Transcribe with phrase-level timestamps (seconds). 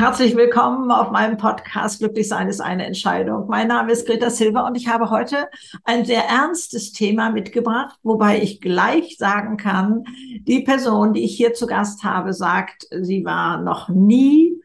[0.00, 3.48] Herzlich willkommen auf meinem Podcast Glücklich sein ist eine Entscheidung.
[3.48, 5.50] Mein Name ist Greta Silva und ich habe heute
[5.84, 10.04] ein sehr ernstes Thema mitgebracht, wobei ich gleich sagen kann,
[10.44, 14.58] die Person, die ich hier zu Gast habe, sagt, sie war noch nie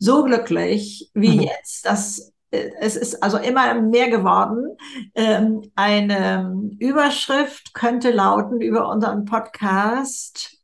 [0.00, 1.42] so glücklich wie mhm.
[1.42, 1.86] jetzt.
[1.86, 4.76] Das, äh, es ist also immer mehr geworden.
[5.14, 10.60] Ähm, eine Überschrift könnte lauten über unseren Podcast,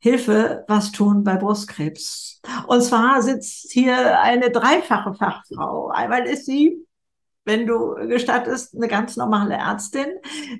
[0.00, 2.40] Hilfe, was tun bei Brustkrebs.
[2.66, 5.88] Und zwar sitzt hier eine dreifache Fachfrau.
[5.88, 6.86] Einmal ist sie,
[7.44, 10.06] wenn du gestattest, eine ganz normale Ärztin.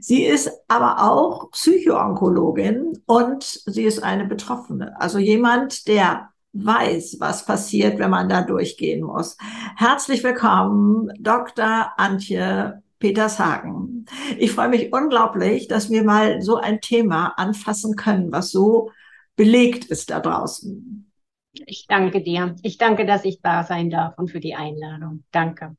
[0.01, 5.01] Sie ist aber auch Psychoonkologin und sie ist eine Betroffene.
[5.01, 9.38] Also jemand, der weiß, was passiert, wenn man da durchgehen muss.
[9.77, 11.93] Herzlich willkommen, Dr.
[11.97, 14.05] Antje Petershagen.
[14.37, 18.91] Ich freue mich unglaublich, dass wir mal so ein Thema anfassen können, was so
[19.37, 21.13] belegt ist da draußen.
[21.52, 22.54] Ich danke dir.
[22.63, 25.24] Ich danke, dass ich da sein darf und für die Einladung.
[25.32, 25.77] Danke.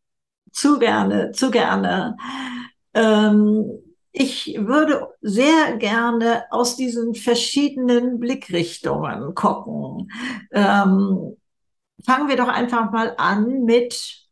[0.51, 2.17] Zu gerne, zu gerne.
[2.93, 3.65] Ähm,
[4.11, 10.11] ich würde sehr gerne aus diesen verschiedenen Blickrichtungen gucken.
[10.51, 11.37] Ähm,
[12.05, 14.27] fangen wir doch einfach mal an mit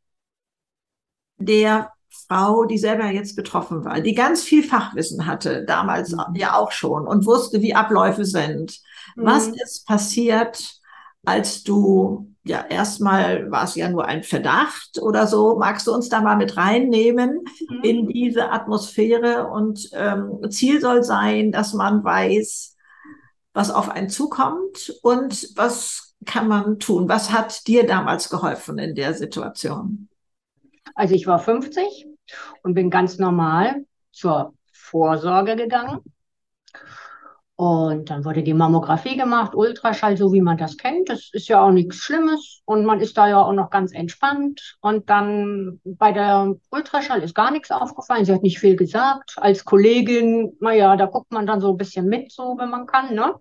[1.37, 1.93] der
[2.29, 6.35] Frau, die selber jetzt betroffen war, die ganz viel Fachwissen hatte, damals mhm.
[6.35, 8.79] ja auch schon und wusste, wie Abläufe sind.
[9.15, 9.25] Mhm.
[9.25, 10.79] Was ist passiert,
[11.25, 15.57] als du, ja, erstmal war es ja nur ein Verdacht oder so.
[15.57, 17.83] Magst du uns da mal mit reinnehmen mhm.
[17.83, 19.47] in diese Atmosphäre?
[19.47, 22.77] Und ähm, Ziel soll sein, dass man weiß,
[23.53, 27.09] was auf einen zukommt und was kann man tun?
[27.09, 30.09] Was hat dir damals geholfen in der Situation?
[30.93, 32.08] Also ich war 50
[32.63, 36.01] und bin ganz normal zur Vorsorge gegangen.
[37.59, 41.09] Und dann wurde die Mammographie gemacht, Ultraschall, so wie man das kennt.
[41.09, 44.77] Das ist ja auch nichts Schlimmes und man ist da ja auch noch ganz entspannt.
[44.79, 48.23] Und dann bei der Ultraschall ist gar nichts aufgefallen.
[48.23, 49.33] Sie hat nicht viel gesagt.
[49.35, 53.13] Als Kollegin, naja, da guckt man dann so ein bisschen mit, so wenn man kann.
[53.13, 53.35] Ne?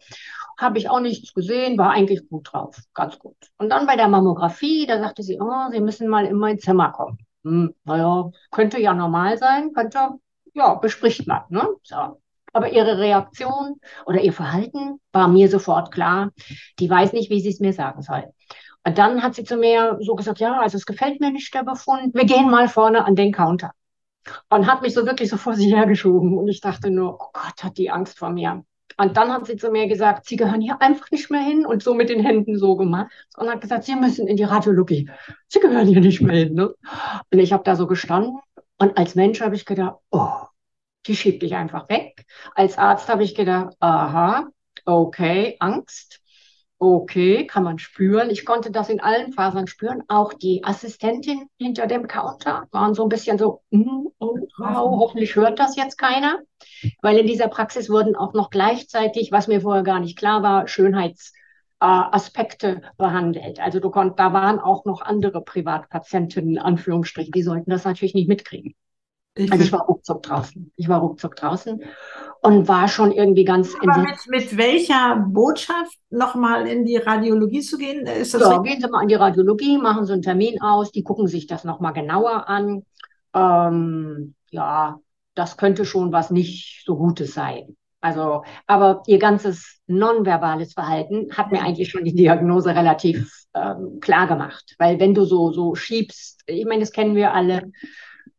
[0.59, 3.37] Habe ich auch nichts gesehen, war eigentlich gut drauf, ganz gut.
[3.57, 6.91] Und dann bei der Mammographie, da sagte sie, oh, Sie müssen mal in mein Zimmer
[6.91, 7.19] kommen.
[7.44, 10.10] Hm, naja, könnte ja normal sein, könnte,
[10.54, 11.43] ja, bespricht man.
[11.49, 11.66] Ne?
[11.82, 12.21] So.
[12.53, 16.31] Aber ihre Reaktion oder ihr Verhalten war mir sofort klar.
[16.78, 18.25] Die weiß nicht, wie sie es mir sagen soll.
[18.84, 21.62] Und dann hat sie zu mir so gesagt, ja, also es gefällt mir nicht der
[21.62, 22.15] Befund.
[22.15, 23.72] Wir gehen mal vorne an den Counter.
[24.49, 26.37] Und hat mich so wirklich so vor sich hergeschoben.
[26.37, 28.65] Und ich dachte nur, oh Gott, hat die Angst vor mir.
[28.97, 31.82] Und dann hat sie zu mir gesagt, Sie gehören hier einfach nicht mehr hin und
[31.82, 35.10] so mit den Händen so gemacht und hat gesagt, Sie müssen in die Radiologie.
[35.47, 36.54] Sie gehören hier nicht mehr hin.
[36.54, 36.75] Ne?
[37.32, 38.38] Und ich habe da so gestanden
[38.78, 40.38] und als Mensch habe ich gedacht, oh,
[41.06, 42.25] die schiebt dich einfach weg.
[42.54, 44.49] Als Arzt habe ich gedacht, aha,
[44.84, 46.20] okay, Angst.
[46.81, 48.31] Okay, kann man spüren.
[48.31, 50.05] Ich konnte das in allen Fasern spüren.
[50.06, 55.34] Auch die Assistentin hinter dem Counter waren so ein bisschen so, mm, oh, wow, hoffentlich
[55.34, 56.38] hört das jetzt keiner.
[57.03, 60.69] Weil in dieser Praxis wurden auch noch gleichzeitig, was mir vorher gar nicht klar war,
[60.69, 63.59] Schönheitsaspekte äh, behandelt.
[63.59, 68.15] Also du konnt, da waren auch noch andere Privatpatienten, in Anführungsstrichen, die sollten das natürlich
[68.15, 68.77] nicht mitkriegen.
[69.38, 70.72] Ich also ich war ruckzuck draußen.
[70.76, 71.81] Ich war ruckzuck draußen
[72.43, 77.78] und war schon irgendwie ganz Aber mit, mit welcher Botschaft nochmal in die Radiologie zu
[77.78, 78.06] gehen?
[78.06, 81.03] Ist das ja, gehen Sie mal in die Radiologie, machen Sie einen Termin aus, die
[81.03, 82.82] gucken sich das nochmal genauer an.
[83.34, 84.99] Ähm, ja,
[85.34, 87.76] das könnte schon was nicht so Gutes sein.
[88.00, 94.28] Also, aber ihr ganzes nonverbales Verhalten hat mir eigentlich schon die Diagnose relativ ähm, klar
[94.28, 94.76] gemacht.
[94.78, 97.72] Weil wenn du so, so schiebst, ich meine, das kennen wir alle,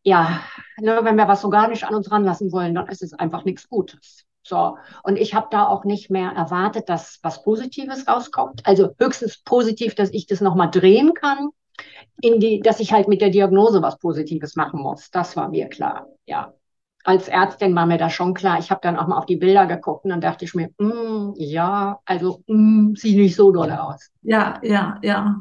[0.10, 0.42] ja,
[0.82, 3.46] ne, wenn wir was so gar nicht an uns ranlassen wollen, dann ist es einfach
[3.46, 4.26] nichts Gutes.
[4.42, 8.66] So, und ich habe da auch nicht mehr erwartet, dass was Positives rauskommt.
[8.66, 11.50] Also höchstens positiv, dass ich das nochmal drehen kann,
[12.22, 15.12] in die, dass ich halt mit der Diagnose was Positives machen muss.
[15.12, 16.54] Das war mir klar, ja.
[17.04, 18.60] Als Ärztin war mir das schon klar.
[18.60, 21.34] Ich habe dann auch mal auf die Bilder geguckt und dann dachte ich mir, mm,
[21.38, 24.10] ja, also mm, sieht nicht so doll aus.
[24.22, 25.36] Ja, ja, ja.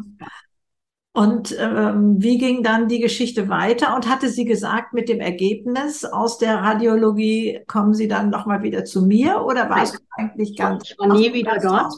[1.18, 3.96] Und ähm, wie ging dann die Geschichte weiter?
[3.96, 8.84] Und hatte sie gesagt, mit dem Ergebnis aus der Radiologie kommen Sie dann nochmal wieder
[8.84, 10.90] zu mir oder war es eigentlich ganz?
[10.90, 11.92] Ich war nie wieder dort.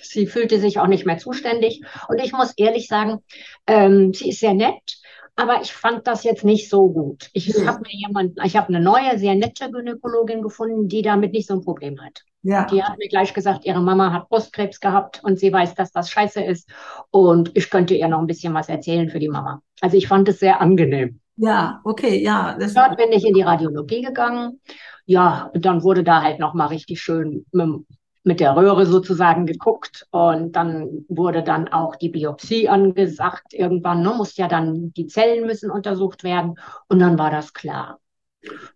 [0.00, 1.82] Sie fühlte sich auch nicht mehr zuständig.
[2.08, 3.18] Und ich muss ehrlich sagen,
[3.66, 4.96] ähm, sie ist sehr nett.
[5.36, 7.28] Aber ich fand das jetzt nicht so gut.
[7.32, 7.66] Ich ja.
[7.66, 11.54] habe mir jemand, ich habe eine neue, sehr nette Gynäkologin gefunden, die damit nicht so
[11.54, 12.22] ein Problem hat.
[12.42, 12.66] Ja.
[12.66, 16.10] Die hat mir gleich gesagt, ihre Mama hat Brustkrebs gehabt und sie weiß, dass das
[16.10, 16.68] scheiße ist.
[17.10, 19.60] Und ich könnte ihr noch ein bisschen was erzählen für die Mama.
[19.80, 21.20] Also ich fand es sehr angenehm.
[21.36, 22.56] Ja, okay, ja.
[22.58, 24.60] Das Dort bin ich in die Radiologie gegangen.
[25.06, 27.86] Ja, und dann wurde da halt nochmal richtig schön mit dem
[28.24, 33.52] mit der Röhre sozusagen geguckt und dann wurde dann auch die Biopsie angesagt.
[33.52, 36.54] Irgendwann ne, muss ja dann die Zellen müssen untersucht werden
[36.88, 38.00] und dann war das klar.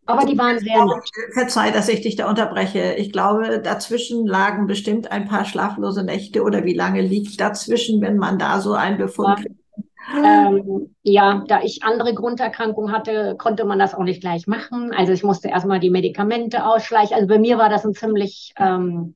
[0.07, 1.11] Aber die waren sehr nett.
[1.33, 2.95] Verzeih, dass ich dich da unterbreche.
[2.95, 8.17] Ich glaube, dazwischen lagen bestimmt ein paar schlaflose Nächte oder wie lange liegt dazwischen, wenn
[8.17, 9.68] man da so einen Befund kriegt?
[10.17, 14.93] Ähm, ja, da ich andere Grunderkrankungen hatte, konnte man das auch nicht gleich machen.
[14.93, 17.15] Also ich musste erstmal die Medikamente ausschleichen.
[17.15, 19.15] Also bei mir war das ein ziemlich ähm,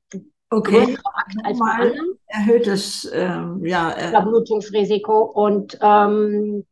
[0.50, 0.98] okay.
[1.04, 2.18] Akt als bei anderen.
[2.26, 5.22] Erhöhtes ähm, ja, äh, Verblutungsrisiko.
[5.22, 6.64] Und ähm,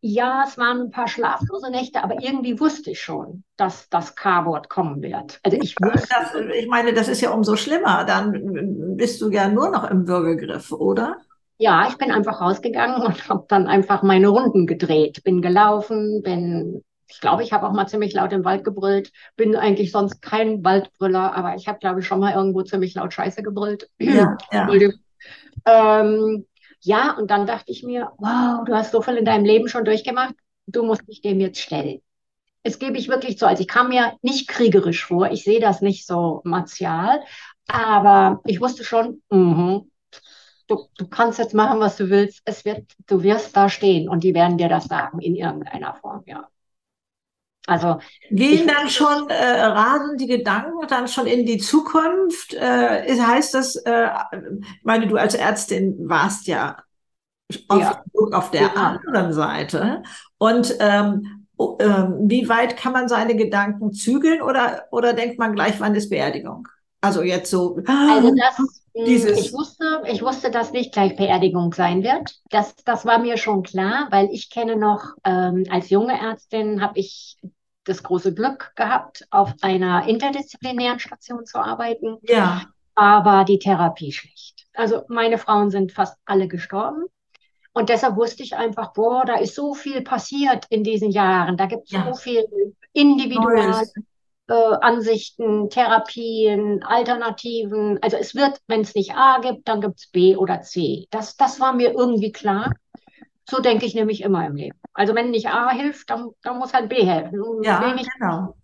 [0.00, 4.68] ja, es waren ein paar schlaflose Nächte, aber irgendwie wusste ich schon, dass das K-Wort
[4.68, 5.40] kommen wird.
[5.42, 6.08] Also ich wusste.
[6.08, 8.04] Das, ich meine, das ist ja umso schlimmer.
[8.04, 11.18] Dann bist du ja nur noch im Würgegriff, oder?
[11.58, 15.22] Ja, ich bin einfach rausgegangen und habe dann einfach meine Runden gedreht.
[15.24, 19.12] Bin gelaufen, bin, ich glaube, ich habe auch mal ziemlich laut im Wald gebrüllt.
[19.36, 23.12] Bin eigentlich sonst kein Waldbrüller, aber ich habe, glaube ich, schon mal irgendwo ziemlich laut
[23.12, 23.88] Scheiße gebrüllt.
[23.98, 24.68] Ja, ja.
[25.66, 26.46] ähm,
[26.80, 29.84] ja, und dann dachte ich mir, wow, du hast so viel in deinem Leben schon
[29.84, 30.34] durchgemacht,
[30.66, 32.00] du musst dich dem jetzt stellen.
[32.62, 35.80] Es gebe ich wirklich so, also ich kam mir nicht kriegerisch vor, ich sehe das
[35.80, 37.20] nicht so martial,
[37.66, 39.82] aber ich wusste schon, mh,
[40.68, 42.42] du, du kannst jetzt machen, was du willst.
[42.44, 46.22] Es wird, du wirst da stehen und die werden dir das sagen in irgendeiner Form,
[46.26, 46.48] ja.
[47.66, 47.98] Also
[48.30, 52.54] gehen dann schon äh, rasen die Gedanken dann schon in die Zukunft?
[52.54, 54.08] Äh, heißt das, äh,
[54.82, 56.78] meine, du als Ärztin warst ja
[57.68, 58.02] auf, ja.
[58.32, 58.72] auf der ja.
[58.74, 60.02] anderen Seite.
[60.38, 61.46] Und ähm,
[61.78, 66.08] ähm, wie weit kann man seine Gedanken zügeln oder, oder denkt man gleich, wann ist
[66.08, 66.68] Beerdigung?
[67.02, 67.80] Also jetzt so.
[67.86, 72.38] Also das, dieses ich wusste, ich wusste, dass nicht gleich Beerdigung sein wird.
[72.50, 76.98] Das, das war mir schon klar, weil ich kenne noch, ähm, als junge Ärztin habe
[76.98, 77.38] ich
[77.84, 82.18] das große Glück gehabt, auf einer interdisziplinären Station zu arbeiten.
[82.22, 82.62] Ja.
[82.94, 84.66] Aber die Therapie schlecht.
[84.74, 87.04] Also meine Frauen sind fast alle gestorben.
[87.72, 91.56] Und deshalb wusste ich einfach, boah, da ist so viel passiert in diesen Jahren.
[91.56, 92.04] Da gibt es ja.
[92.06, 92.44] so viel
[92.92, 93.86] individuelle
[94.48, 97.98] äh, Ansichten, Therapien, Alternativen.
[98.02, 101.06] Also es wird, wenn es nicht A gibt, dann gibt es B oder C.
[101.10, 102.72] Das, das war mir irgendwie klar.
[103.48, 104.78] So denke ich nämlich immer im Leben.
[104.92, 107.40] Also wenn nicht A hilft, dann, dann muss halt B helfen.
[107.62, 108.54] Ja, genau.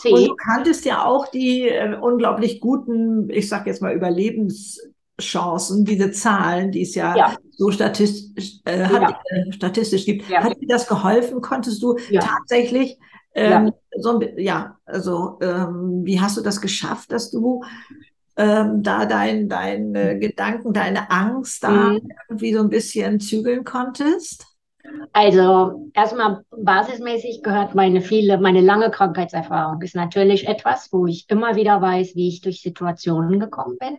[0.00, 0.12] C.
[0.12, 6.10] Und du kanntest ja auch die äh, unglaublich guten, ich sag jetzt mal, Überlebenschancen, diese
[6.10, 7.36] Zahlen, die es ja, ja.
[7.52, 9.00] so statistisch, äh, ja.
[9.00, 10.28] Hat, äh, statistisch gibt.
[10.28, 10.42] Ja.
[10.42, 11.40] Hat dir das geholfen?
[11.40, 12.98] Konntest du tatsächlich
[13.36, 17.62] ähm, so, ja, also ähm, wie hast du das geschafft, dass du
[18.36, 22.08] ähm, da dein, deine Gedanken, deine Angst da mhm.
[22.28, 24.46] irgendwie so ein bisschen zügeln konntest?
[25.12, 31.56] Also erstmal basismäßig gehört meine viele, meine lange Krankheitserfahrung ist natürlich etwas, wo ich immer
[31.56, 33.98] wieder weiß, wie ich durch Situationen gekommen bin.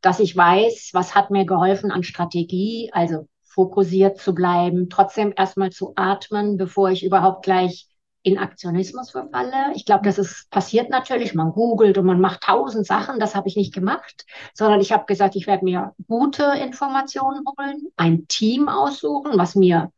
[0.00, 5.70] Dass ich weiß, was hat mir geholfen an Strategie, also fokussiert zu bleiben, trotzdem erstmal
[5.70, 7.86] zu atmen, bevor ich überhaupt gleich
[8.22, 9.72] in Aktionismus verfalle.
[9.74, 11.34] Ich glaube, das ist passiert natürlich.
[11.34, 13.18] Man googelt und man macht tausend Sachen.
[13.18, 14.24] Das habe ich nicht gemacht,
[14.54, 19.90] sondern ich habe gesagt, ich werde mir gute Informationen holen, ein Team aussuchen, was mir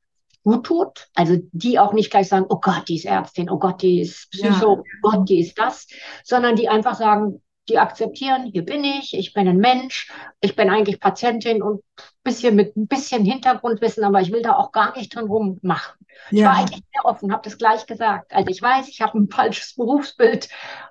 [0.43, 1.09] gut tut.
[1.15, 4.31] Also die auch nicht gleich sagen, oh Gott, die ist Ärztin, oh Gott, die ist
[4.31, 4.83] Psycho, ja.
[5.03, 5.87] oh Gott, die ist das,
[6.23, 10.71] sondern die einfach sagen, die akzeptieren, hier bin ich, ich bin ein Mensch, ich bin
[10.71, 11.83] eigentlich Patientin und
[12.25, 15.95] bisschen mit ein bisschen Hintergrundwissen, aber ich will da auch gar nicht drin rummachen.
[16.31, 16.39] Ja.
[16.39, 18.33] Ich war eigentlich sehr offen, habe das gleich gesagt.
[18.33, 20.49] Also ich weiß, ich habe ein falsches Berufsbild.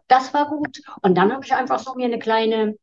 [0.08, 0.82] Das war gut.
[1.02, 2.76] Und dann habe ich einfach so mir eine kleine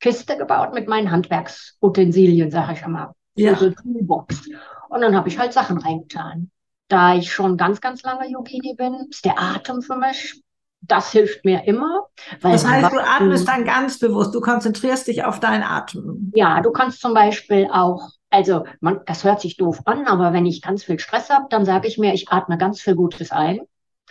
[0.00, 3.14] Kiste gebaut mit meinen Handwerksutensilien, sage ich immer.
[3.34, 3.54] Ja.
[3.54, 4.48] So Toolbox.
[4.88, 6.50] Und dann habe ich halt Sachen reingetan.
[6.88, 10.42] Da ich schon ganz, ganz lange Yogini bin, ist der Atem für mich
[10.90, 12.06] das hilft mir immer.
[12.40, 16.32] das heißt, du atmest dann ganz bewusst, du konzentrierst dich auf deinen Atem.
[16.34, 20.46] Ja, du kannst zum Beispiel auch, also man, das hört sich doof an, aber wenn
[20.46, 23.60] ich ganz viel Stress habe, dann sage ich mir, ich atme ganz viel Gutes ein.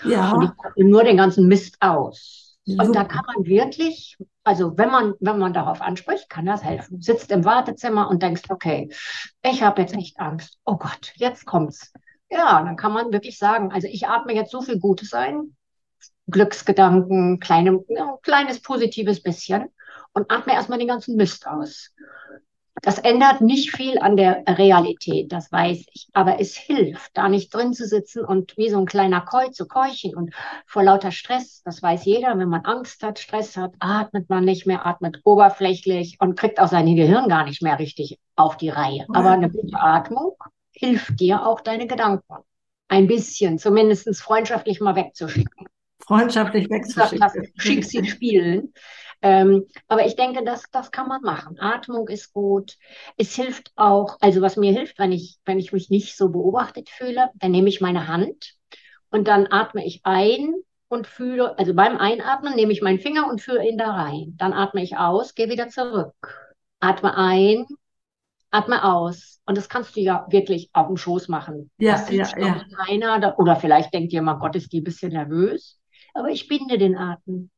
[0.03, 0.31] Ja.
[0.31, 2.57] Und ich atme nur den ganzen Mist aus.
[2.65, 2.86] Super.
[2.86, 7.01] Und da kann man wirklich, also wenn man, wenn man darauf anspricht, kann das helfen.
[7.01, 8.89] Sitzt im Wartezimmer und denkst, okay,
[9.43, 10.57] ich habe jetzt echt Angst.
[10.65, 11.91] Oh Gott, jetzt kommt's.
[12.29, 15.55] Ja, dann kann man wirklich sagen, also ich atme jetzt so viel Gutes ein,
[16.29, 19.70] Glücksgedanken, kleine, ja, kleines positives bisschen
[20.13, 21.94] und atme erstmal den ganzen Mist aus.
[22.82, 27.53] Das ändert nicht viel an der Realität, das weiß ich, aber es hilft, da nicht
[27.53, 30.34] drin zu sitzen und wie so ein kleiner Koi zu keuchen und
[30.65, 34.65] vor lauter Stress, das weiß jeder, wenn man Angst hat, Stress hat, atmet man nicht
[34.65, 39.06] mehr, atmet oberflächlich und kriegt auch sein Gehirn gar nicht mehr richtig auf die Reihe.
[39.12, 40.38] Aber eine gute Atmung
[40.72, 42.36] hilft dir auch deine Gedanken
[42.88, 45.68] ein bisschen, zumindest freundschaftlich mal wegzuschicken
[46.10, 47.54] freundschaftlich wegzuschicken.
[47.56, 48.74] Schick sie spielen.
[49.22, 51.60] Ähm, aber ich denke, das, das kann man machen.
[51.60, 52.78] Atmung ist gut.
[53.18, 56.89] Es hilft auch, also was mir hilft, wenn ich, wenn ich mich nicht so beobachtet
[56.89, 58.56] fühle, dann nehme ich meine Hand
[59.12, 60.56] und dann atme ich ein
[60.88, 64.34] und fühle, also beim Einatmen nehme ich meinen Finger und führe ihn da rein.
[64.38, 66.16] Dann atme ich aus, gehe wieder zurück.
[66.80, 67.68] Atme ein,
[68.50, 69.42] atme aus.
[69.46, 71.70] Und das kannst du ja wirklich auf dem Schoß machen.
[71.78, 72.66] Ja, das ja, ja.
[72.86, 73.38] keiner.
[73.38, 75.78] Oder vielleicht denkt jemand, Gott, ist die ein bisschen nervös.
[76.20, 77.50] Aber ich binde den Atem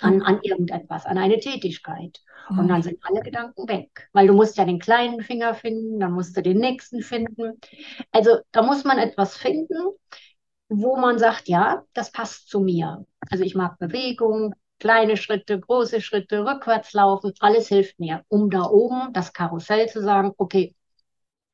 [0.00, 2.20] an, an irgendetwas, an eine Tätigkeit.
[2.56, 4.10] Und dann sind alle Gedanken weg.
[4.12, 7.58] Weil du musst ja den kleinen Finger finden, dann musst du den nächsten finden.
[8.12, 9.76] Also da muss man etwas finden,
[10.68, 13.06] wo man sagt, ja, das passt zu mir.
[13.30, 18.64] Also ich mag Bewegung, kleine Schritte, große Schritte, rückwärts laufen, alles hilft mir, um da
[18.64, 20.74] oben das Karussell zu sagen, okay,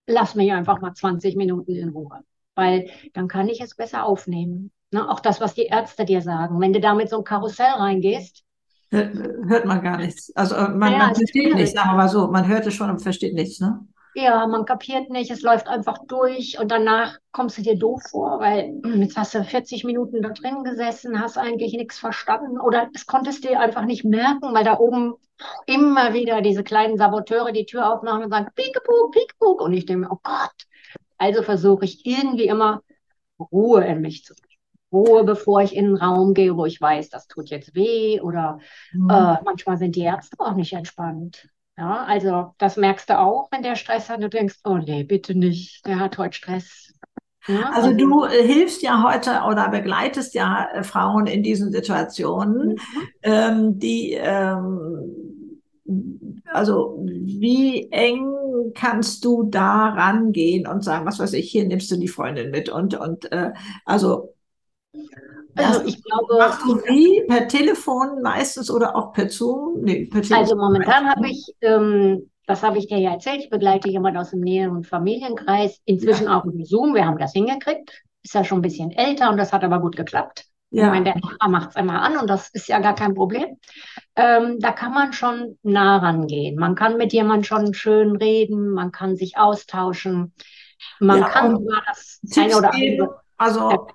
[0.07, 2.25] lass mich einfach mal 20 Minuten in Ruhe,
[2.57, 4.73] weil dann kann ich es besser aufnehmen.
[4.91, 5.09] Ne?
[5.09, 6.61] Auch das, was die Ärzte dir sagen.
[6.61, 8.45] Wenn du da mit so ein Karussell reingehst,
[8.91, 10.35] hört man gar nichts.
[10.35, 12.91] Also äh, man, ja, man versteht nichts, sagen wir mal so, man hört es schon
[12.91, 13.87] und versteht nichts, ne?
[14.17, 18.41] Ja, man kapiert nicht, es läuft einfach durch und danach kommst du dir doof vor,
[18.41, 23.07] weil jetzt hast du 40 Minuten da drin gesessen, hast eigentlich nichts verstanden oder es
[23.07, 25.15] konntest dir einfach nicht merken, weil da oben
[25.67, 30.09] immer wieder diese kleinen Saboteure die Tür aufmachen und sagen, Piekepuk, Piekepuk und ich denke
[30.09, 30.67] mir, oh Gott.
[31.17, 32.83] Also versuche ich irgendwie immer
[33.39, 34.50] Ruhe in mich zu bringen.
[34.93, 38.59] Ruhe, bevor ich in einen Raum gehe, wo ich weiß, das tut jetzt weh oder
[38.93, 39.11] mhm.
[39.11, 41.49] äh, manchmal sind die Ärzte auch nicht entspannt.
[41.77, 45.35] Ja, also das merkst du auch, wenn der Stress hat, du denkst, oh nee, bitte
[45.35, 46.93] nicht, der hat heute Stress.
[47.47, 51.73] Ja, also, also du äh, hilfst ja heute oder begleitest ja äh, Frauen in diesen
[51.73, 52.79] Situationen, mhm.
[53.23, 55.61] ähm, die ähm,
[56.53, 58.31] also wie eng
[58.75, 62.69] kannst du da rangehen und sagen, was weiß ich, hier nimmst du die Freundin mit
[62.69, 63.53] und und äh,
[63.85, 64.35] also
[65.55, 66.39] also ich glaube.
[66.39, 67.25] Machst du wie?
[67.27, 69.83] Per Telefon meistens oder auch per Zoom?
[69.83, 70.37] Nee, per Telefon.
[70.37, 74.31] Also momentan habe ich, ähm, das habe ich dir ja erzählt, ich begleite jemanden aus
[74.31, 76.39] dem näheren Familienkreis, inzwischen ja.
[76.39, 76.95] auch mit Zoom.
[76.95, 78.03] Wir haben das hingekriegt.
[78.23, 80.45] Ist ja schon ein bisschen älter und das hat aber gut geklappt.
[80.71, 80.85] Ja.
[80.85, 83.57] Ich meine, der Nachbar macht es einmal an und das ist ja gar kein Problem.
[84.15, 86.57] Ähm, da kann man schon nah rangehen.
[86.57, 90.33] Man kann mit jemandem schon schön reden, man kann sich austauschen.
[91.01, 93.21] Man ja, kann sogar das eine oder andere.
[93.37, 93.87] Also,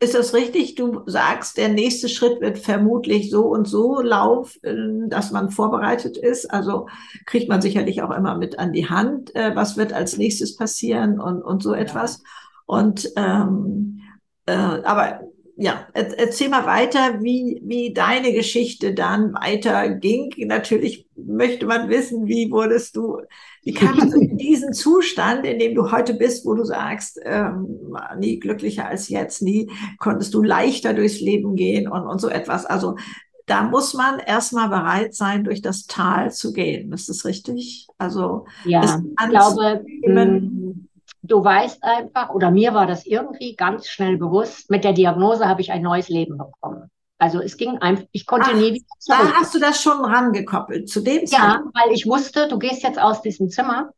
[0.00, 0.76] ist das richtig?
[0.76, 6.46] Du sagst, der nächste Schritt wird vermutlich so und so laufen, dass man vorbereitet ist.
[6.46, 6.88] Also
[7.26, 11.20] kriegt man sicherlich auch immer mit an die Hand, äh, was wird als nächstes passieren
[11.20, 12.22] und, und so etwas.
[12.66, 14.02] Und ähm,
[14.46, 15.20] äh, aber
[15.60, 20.32] ja, erzähl mal weiter, wie, wie deine Geschichte dann weiter ging.
[20.46, 23.18] Natürlich möchte man wissen, wie wurdest du,
[23.68, 27.94] wie kamst du in diesen Zustand, in dem du heute bist, wo du sagst, ähm,
[28.18, 32.64] nie glücklicher als jetzt, nie konntest du leichter durchs Leben gehen und, und so etwas.
[32.64, 32.96] Also
[33.44, 36.90] da muss man erstmal bereit sein, durch das Tal zu gehen.
[36.94, 37.88] Ist das richtig?
[37.98, 39.84] Also ja, ich glaube,
[41.22, 45.60] du weißt einfach, oder mir war das irgendwie ganz schnell bewusst, mit der Diagnose habe
[45.60, 46.90] ich ein neues Leben bekommen.
[47.18, 49.18] Also es ging einfach, ich konnte Ach, nie wieder zurück.
[49.20, 52.98] Da hast du das schon rangekoppelt, zu dem Ja, weil ich wusste, du gehst jetzt
[52.98, 53.90] aus diesem Zimmer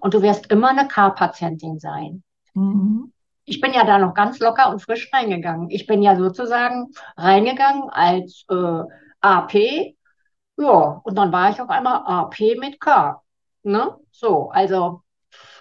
[0.00, 2.22] und du wirst immer eine K-Patientin sein.
[2.54, 3.12] Mhm.
[3.44, 5.70] Ich bin ja da noch ganz locker und frisch reingegangen.
[5.70, 8.82] Ich bin ja sozusagen reingegangen als äh,
[9.20, 9.94] AP.
[10.58, 13.20] Ja, und dann war ich auf einmal AP mit K.
[13.62, 13.96] Ne?
[14.10, 15.02] So, also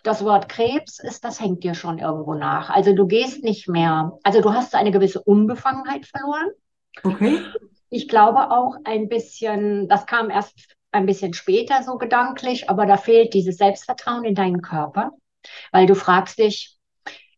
[0.04, 2.70] das Wort Krebs ist, das hängt dir schon irgendwo nach.
[2.70, 6.50] Also du gehst nicht mehr, also du hast eine gewisse Unbefangenheit verloren.
[7.04, 7.40] Okay.
[7.90, 12.98] Ich glaube auch ein bisschen, das kam erst ein bisschen später so gedanklich, aber da
[12.98, 15.12] fehlt dieses Selbstvertrauen in deinen Körper,
[15.72, 16.78] weil du fragst dich,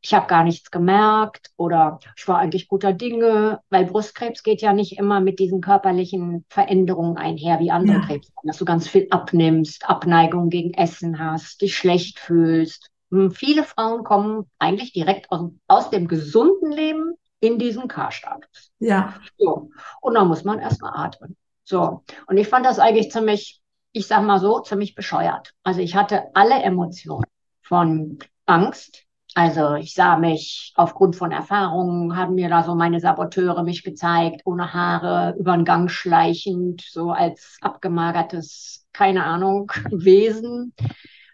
[0.02, 4.74] ich habe gar nichts gemerkt oder ich war eigentlich guter Dinge, weil Brustkrebs geht ja
[4.74, 8.06] nicht immer mit diesen körperlichen Veränderungen einher wie andere ja.
[8.06, 12.90] Krebs, dass du ganz viel abnimmst, Abneigung gegen Essen hast, dich schlecht fühlst.
[13.12, 18.72] Hm, viele Frauen kommen eigentlich direkt aus, aus dem gesunden Leben in diesen K-Status.
[18.80, 19.16] Ja.
[19.38, 19.70] So.
[20.00, 21.36] Und dann muss man erstmal atmen.
[21.66, 22.04] So.
[22.28, 25.54] Und ich fand das eigentlich ziemlich, ich sag mal so, ziemlich bescheuert.
[25.62, 27.26] Also ich hatte alle Emotionen
[27.62, 29.04] von Angst,
[29.36, 34.42] also ich sah mich aufgrund von Erfahrungen, haben mir da so meine Saboteure mich gezeigt,
[34.46, 40.74] ohne Haare, über den Gang schleichend, so als abgemagertes, keine Ahnung, Wesen.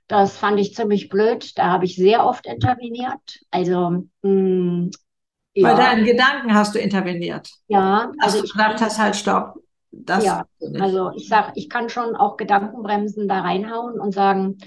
[0.07, 1.55] Das fand ich ziemlich blöd.
[1.59, 3.41] Da habe ich sehr oft interveniert.
[3.51, 4.91] Also mh, mm,
[5.53, 5.69] ja.
[5.69, 7.49] Bei deinen Gedanken hast du interveniert.
[7.67, 8.11] Ja.
[8.19, 9.55] Also du gesagt hast halt Stopp.
[9.91, 10.45] Das ja,
[10.79, 14.59] also ich sag, ich kann schon auch Gedankenbremsen da reinhauen und sagen,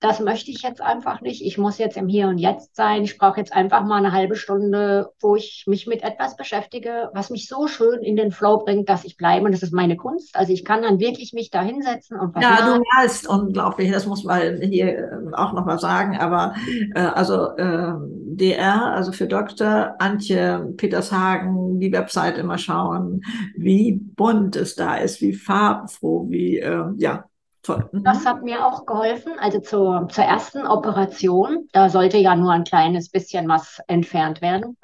[0.00, 1.44] das möchte ich jetzt einfach nicht.
[1.44, 3.02] Ich muss jetzt im Hier und Jetzt sein.
[3.04, 7.30] Ich brauche jetzt einfach mal eine halbe Stunde, wo ich mich mit etwas beschäftige, was
[7.30, 9.44] mich so schön in den Flow bringt, dass ich bleibe.
[9.44, 10.34] Und das ist meine Kunst.
[10.36, 12.80] Also ich kann dann wirklich mich da hinsetzen und was Ja, machen.
[12.80, 13.90] du malst unglaublich.
[13.92, 16.16] Das muss man hier äh, auch nochmal sagen.
[16.16, 16.54] Aber
[16.94, 19.96] äh, also äh, DR, also für Dr.
[19.98, 23.22] Antje Petershagen, die Website immer schauen,
[23.56, 27.24] wie bunt es da ist, wie farbenfroh, wie, äh, ja,
[27.62, 27.88] Toll.
[27.92, 28.04] Mhm.
[28.04, 29.32] Das hat mir auch geholfen.
[29.38, 34.76] Also zur, zur ersten Operation, da sollte ja nur ein kleines bisschen was entfernt werden.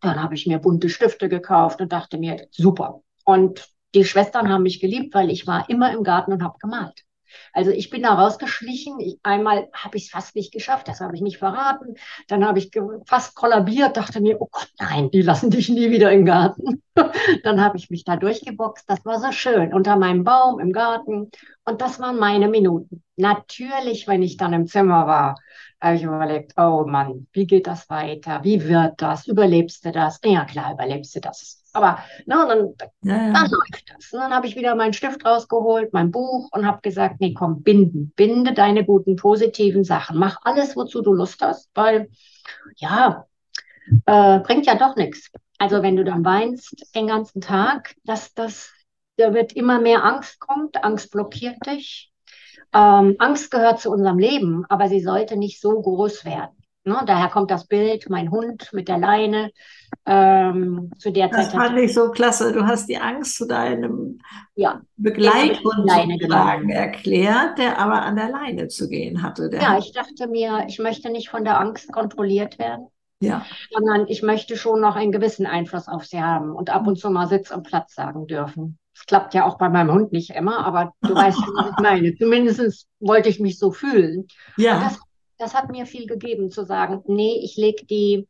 [0.00, 3.02] Dann habe ich mir bunte Stifte gekauft und dachte mir, super.
[3.24, 7.04] Und die Schwestern haben mich geliebt, weil ich war immer im Garten und habe gemalt.
[7.52, 9.00] Also ich bin da rausgeschlichen.
[9.00, 11.96] Ich, einmal habe ich es fast nicht geschafft, das habe ich nicht verraten.
[12.28, 12.70] Dann habe ich
[13.06, 16.82] fast kollabiert, dachte mir, oh Gott, nein, die lassen dich nie wieder im Garten.
[17.42, 18.84] Dann habe ich mich da durchgeboxt.
[18.88, 21.30] Das war so schön unter meinem Baum im Garten.
[21.64, 23.02] Und das waren meine Minuten.
[23.16, 25.36] Natürlich, wenn ich dann im Zimmer war,
[25.80, 28.44] habe ich überlegt, oh Mann, wie geht das weiter?
[28.44, 29.26] Wie wird das?
[29.26, 30.20] Überlebst du das?
[30.24, 31.61] Ja, klar, überlebst du das.
[31.72, 33.32] Aber ne, dann, ja, ja.
[33.32, 34.12] dann läuft das.
[34.12, 37.62] Und dann habe ich wieder meinen Stift rausgeholt, mein Buch und habe gesagt, nee, komm,
[37.62, 38.12] binden.
[38.14, 40.18] Binde deine guten, positiven Sachen.
[40.18, 42.10] Mach alles, wozu du Lust hast, weil
[42.76, 43.26] ja,
[44.06, 45.30] äh, bringt ja doch nichts.
[45.58, 48.72] Also wenn du dann weinst den ganzen Tag, dass das,
[49.16, 52.12] da wird immer mehr Angst kommt, Angst blockiert dich.
[52.74, 56.61] Ähm, Angst gehört zu unserem Leben, aber sie sollte nicht so groß werden.
[56.84, 57.00] Ne?
[57.06, 59.50] Daher kommt das Bild, mein Hund mit der Leine.
[60.04, 61.60] Ähm, zu der das Zeit.
[61.60, 62.52] fand ich so klasse.
[62.52, 64.18] Du hast die Angst zu deinem
[64.54, 65.88] ja, Begleithund
[66.70, 69.50] erklärt, der aber an der Leine zu gehen hatte.
[69.52, 72.88] ja, ich dachte mir, ich möchte nicht von der Angst kontrolliert werden.
[73.20, 73.46] Ja.
[73.70, 77.08] Sondern ich möchte schon noch einen gewissen Einfluss auf sie haben und ab und zu
[77.08, 78.78] mal Sitz und Platz sagen dürfen.
[78.94, 82.16] Das klappt ja auch bei meinem Hund nicht immer, aber du weißt, was ich meine.
[82.16, 84.26] Zumindest wollte ich mich so fühlen.
[84.56, 84.80] Ja.
[84.80, 84.98] Das,
[85.42, 88.28] das, hat mir viel gegeben, zu sagen, nee, ich lege die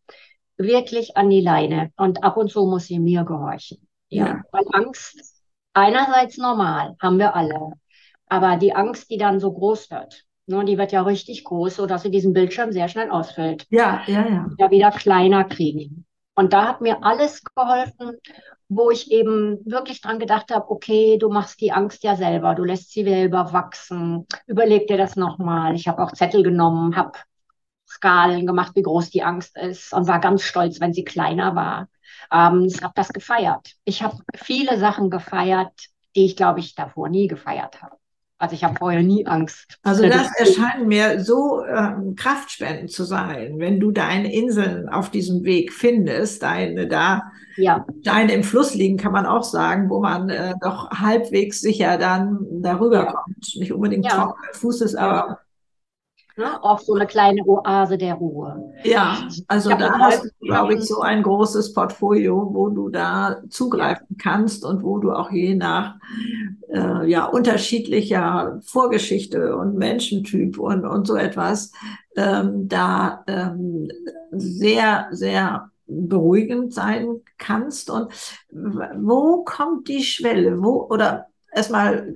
[0.57, 3.87] wirklich an die Leine und ab und zu muss sie mir gehorchen.
[4.09, 4.27] Ja.
[4.27, 4.43] ja.
[4.53, 5.43] Weil Angst,
[5.73, 7.73] einerseits normal, haben wir alle.
[8.27, 12.03] Aber die Angst, die dann so groß wird, ne, die wird ja richtig groß, sodass
[12.03, 13.67] sie diesen Bildschirm sehr schnell ausfüllt.
[13.71, 14.47] Ja, ja, ja.
[14.59, 16.07] Ja, wieder kleiner kriegen.
[16.35, 18.17] Und da hat mir alles geholfen,
[18.69, 22.65] wo ich eben wirklich dran gedacht habe, okay, du machst die Angst ja selber, du
[22.65, 24.27] lässt sie selber wachsen.
[24.47, 25.75] Überleg dir das nochmal.
[25.75, 27.19] Ich habe auch Zettel genommen, habe
[27.87, 31.89] Skalen gemacht, wie groß die Angst ist und war ganz stolz, wenn sie kleiner war.
[32.33, 33.73] Ähm, ich habe das gefeiert.
[33.85, 35.73] Ich habe viele Sachen gefeiert,
[36.17, 37.97] die ich, glaube ich, davor nie gefeiert habe.
[38.43, 39.79] Also ich habe vorher nie Angst.
[39.85, 45.45] Also das erscheint mir so ähm, kraftspendend zu sein, wenn du deine Inseln auf diesem
[45.45, 47.23] Weg findest, deine da,
[47.57, 47.87] ja.
[48.03, 52.45] deine im Fluss liegen, kann man auch sagen, wo man äh, doch halbwegs sicher dann
[52.61, 53.13] darüber ja.
[53.13, 53.55] kommt.
[53.55, 54.35] Nicht unbedingt ja.
[54.55, 55.39] Fußes, aber
[56.37, 56.63] Ne?
[56.63, 58.73] Auch so eine kleine Oase der Ruhe.
[58.85, 64.17] Ja, also da hast du, glaube ich, so ein großes Portfolio, wo du da zugreifen
[64.17, 65.97] kannst und wo du auch je nach
[66.69, 71.73] äh, ja, unterschiedlicher Vorgeschichte und Menschentyp und, und so etwas
[72.17, 73.91] ähm, da ähm,
[74.31, 77.91] sehr, sehr beruhigend sein kannst.
[77.91, 78.11] Und
[78.51, 80.63] wo kommt die Schwelle?
[80.63, 82.15] Wo oder erstmal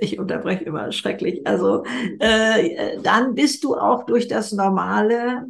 [0.00, 1.46] ich unterbreche immer schrecklich.
[1.46, 1.84] Also
[2.18, 5.46] äh, dann bist du auch durch das normale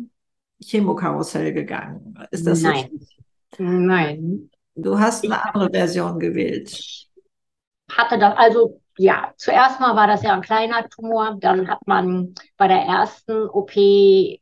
[0.60, 2.18] Chemokarussell gegangen.
[2.30, 2.88] Ist das Nein.
[2.92, 3.18] Richtig?
[3.58, 4.50] Nein.
[4.74, 7.08] Du hast eine andere Version gewählt.
[7.90, 12.34] Hatte das, also ja, zuerst mal war das ja ein kleiner Tumor, dann hat man
[12.56, 13.72] bei der ersten OP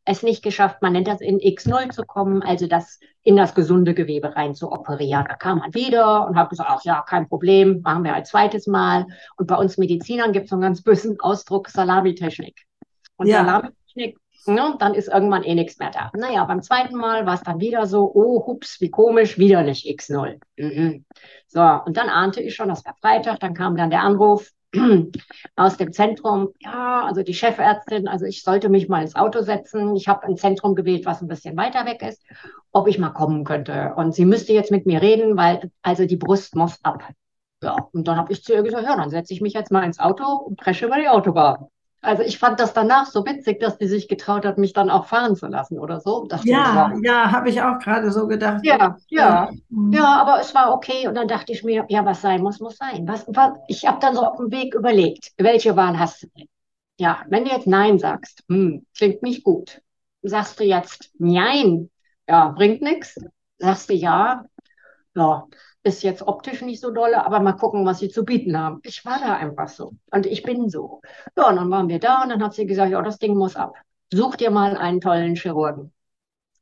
[0.04, 3.94] es nicht geschafft, man nennt das in X0 zu kommen, also das in das gesunde
[3.94, 5.24] Gewebe rein zu operieren.
[5.28, 8.66] Da kam man wieder und hat gesagt, ach ja, kein Problem, machen wir ein zweites
[8.66, 9.06] Mal.
[9.36, 12.60] Und bei uns Medizinern gibt es so einen ganz bösen Ausdruck Salamitechnik.
[13.16, 13.44] Und ja.
[13.44, 16.10] Salamitechnik Ne, dann ist irgendwann eh nichts mehr da.
[16.14, 19.86] Naja, beim zweiten Mal war es dann wieder so, oh, hups, wie komisch, wieder nicht
[19.86, 20.38] X0.
[20.56, 21.04] Mhm.
[21.46, 24.50] So, und dann ahnte ich schon, das war Freitag, dann kam dann der Anruf
[25.56, 29.96] aus dem Zentrum, ja, also die Chefärztin, also ich sollte mich mal ins Auto setzen.
[29.96, 32.22] Ich habe ein Zentrum gewählt, was ein bisschen weiter weg ist,
[32.72, 33.94] ob ich mal kommen könnte.
[33.96, 37.08] Und sie müsste jetzt mit mir reden, weil also die Brust muss ab.
[37.62, 39.84] Ja, und dann habe ich zu ihr gesagt, ja, dann setze ich mich jetzt mal
[39.84, 41.68] ins Auto und presche über die Autobahn.
[42.04, 45.06] Also ich fand das danach so witzig, dass die sich getraut hat, mich dann auch
[45.06, 46.26] fahren zu lassen oder so.
[46.44, 48.60] ja, ja, habe ich auch gerade so gedacht.
[48.62, 49.92] Ja, ja, mhm.
[49.92, 51.08] ja, aber es war okay.
[51.08, 53.08] Und dann dachte ich mir, ja, was sein muss, muss sein.
[53.08, 56.46] Was, was, ich habe dann so auf dem Weg überlegt, welche Wahl hast du denn?
[56.98, 59.80] Ja, wenn du jetzt Nein sagst, hm, klingt nicht gut.
[60.22, 61.90] Sagst du jetzt Nein,
[62.28, 63.18] ja, bringt nichts.
[63.58, 64.44] Sagst du ja,
[65.14, 65.44] ja,
[65.84, 68.80] ist jetzt optisch nicht so dolle, aber mal gucken, was sie zu bieten haben.
[68.82, 69.92] Ich war da einfach so.
[70.10, 71.02] Und ich bin so.
[71.36, 73.54] Ja, und dann waren wir da und dann hat sie gesagt, ja, das Ding muss
[73.54, 73.74] ab.
[74.12, 75.92] Such dir mal einen tollen Chirurgen.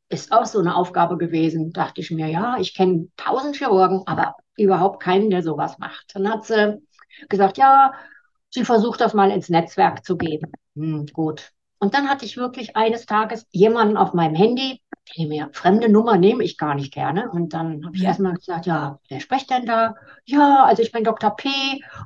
[0.08, 1.72] Ist auch so eine Aufgabe gewesen.
[1.72, 6.12] Dachte ich mir, ja, ich kenne tausend Chirurgen, aber überhaupt keinen, der sowas macht.
[6.14, 6.82] Dann hat sie
[7.28, 7.94] gesagt, ja,
[8.50, 10.52] sie versucht das mal ins Netzwerk zu geben.
[10.74, 11.52] Hm, gut.
[11.82, 14.80] Und dann hatte ich wirklich eines Tages jemanden auf meinem Handy,
[15.16, 17.28] die mir fremde Nummer nehme ich gar nicht gerne.
[17.28, 19.96] Und dann habe ich erstmal gesagt, ja, wer spricht denn da?
[20.24, 21.34] Ja, also ich bin Dr.
[21.34, 21.48] P.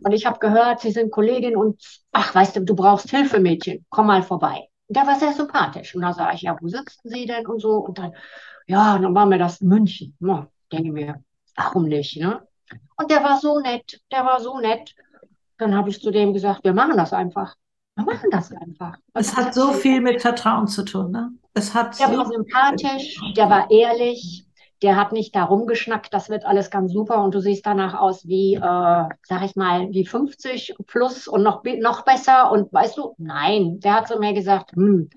[0.02, 1.78] Und ich habe gehört, Sie sind Kollegin und
[2.10, 3.84] ach, weißt du, du brauchst Hilfe, Mädchen.
[3.90, 4.66] Komm mal vorbei.
[4.88, 5.94] Und der war sehr sympathisch.
[5.94, 7.72] Und da sage ich, ja, wo sitzen Sie denn und so?
[7.72, 8.14] Und dann,
[8.66, 10.16] ja, dann war mir das München.
[10.20, 11.22] Ja, denke mir,
[11.54, 12.16] warum nicht?
[12.16, 12.40] Ne?
[12.96, 14.94] Und der war so nett, der war so nett.
[15.58, 17.56] Dann habe ich zu dem gesagt, wir machen das einfach.
[17.96, 18.98] Wir machen das einfach.
[19.14, 21.32] Es hat so viel mit Vertrauen zu tun, ne?
[21.54, 24.46] Es hat der so war sympathisch, der war ehrlich,
[24.82, 28.26] der hat nicht da rumgeschnackt, das wird alles ganz super und du siehst danach aus
[28.26, 33.14] wie, äh, sag ich mal, wie 50 plus und noch, noch besser und weißt du,
[33.16, 35.08] nein, der hat zu mir gesagt, hm,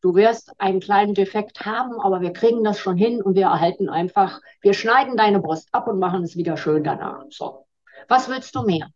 [0.00, 3.88] du wirst einen kleinen Defekt haben, aber wir kriegen das schon hin und wir erhalten
[3.88, 7.24] einfach, wir schneiden deine Brust ab und machen es wieder schön danach.
[7.30, 7.66] So,
[8.06, 8.88] was willst du mehr?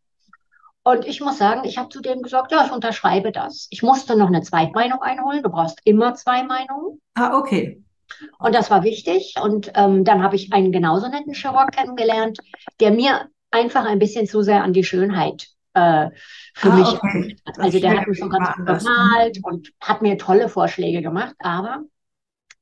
[0.85, 3.68] Und ich muss sagen, ich habe zu dem gesagt, ja, ich unterschreibe das.
[3.71, 5.42] Ich musste noch eine Zweitmeinung einholen.
[5.42, 7.01] Du brauchst immer zwei Meinungen.
[7.14, 7.83] Ah, okay.
[8.38, 9.35] Und das war wichtig.
[9.42, 12.38] Und ähm, dann habe ich einen genauso netten Chirurg kennengelernt,
[12.81, 16.11] der mir einfach ein bisschen zu sehr an die Schönheit äh,
[16.55, 17.37] für ah, mich okay.
[17.47, 17.59] hat.
[17.59, 21.35] Also der hat mich schon ganz gut gemalt und hat mir tolle Vorschläge gemacht.
[21.38, 21.83] Aber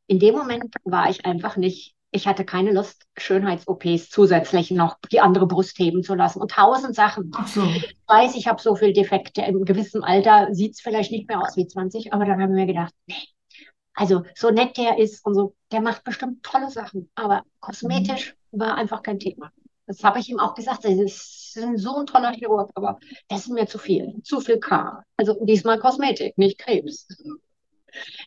[0.07, 5.21] in dem Moment war ich einfach nicht ich hatte keine Lust, Schönheits-OPs zusätzlich noch die
[5.21, 7.31] andere Brust heben zu lassen und tausend Sachen.
[7.35, 7.63] Ach so.
[7.65, 9.43] Ich weiß, ich habe so viele Defekte.
[9.43, 12.65] Im gewissen Alter sieht es vielleicht nicht mehr aus wie 20, aber dann haben wir
[12.65, 13.15] mir gedacht, nee,
[13.95, 18.61] also so nett der ist und so, der macht bestimmt tolle Sachen, aber kosmetisch mhm.
[18.61, 19.53] war einfach kein Thema.
[19.87, 20.85] Das habe ich ihm auch gesagt.
[20.85, 25.03] Das ist so ein toller Chirurg, aber das ist mir zu viel, zu viel K.
[25.17, 27.09] Also diesmal Kosmetik, nicht Krebs.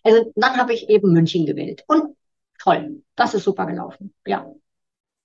[0.04, 1.84] Also dann habe ich eben München gewählt.
[1.88, 2.18] Und
[2.64, 3.04] toll.
[3.16, 4.14] Das ist super gelaufen.
[4.26, 4.46] Ja.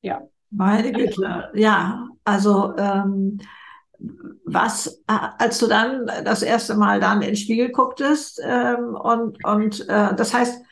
[0.02, 0.22] Ja.
[0.50, 1.50] Meine Güte.
[1.54, 3.38] Ja, also ähm,
[4.44, 9.88] was, als du dann das erste Mal dann in den Spiegel gucktest ähm, und, und
[9.88, 10.62] äh, das heißt,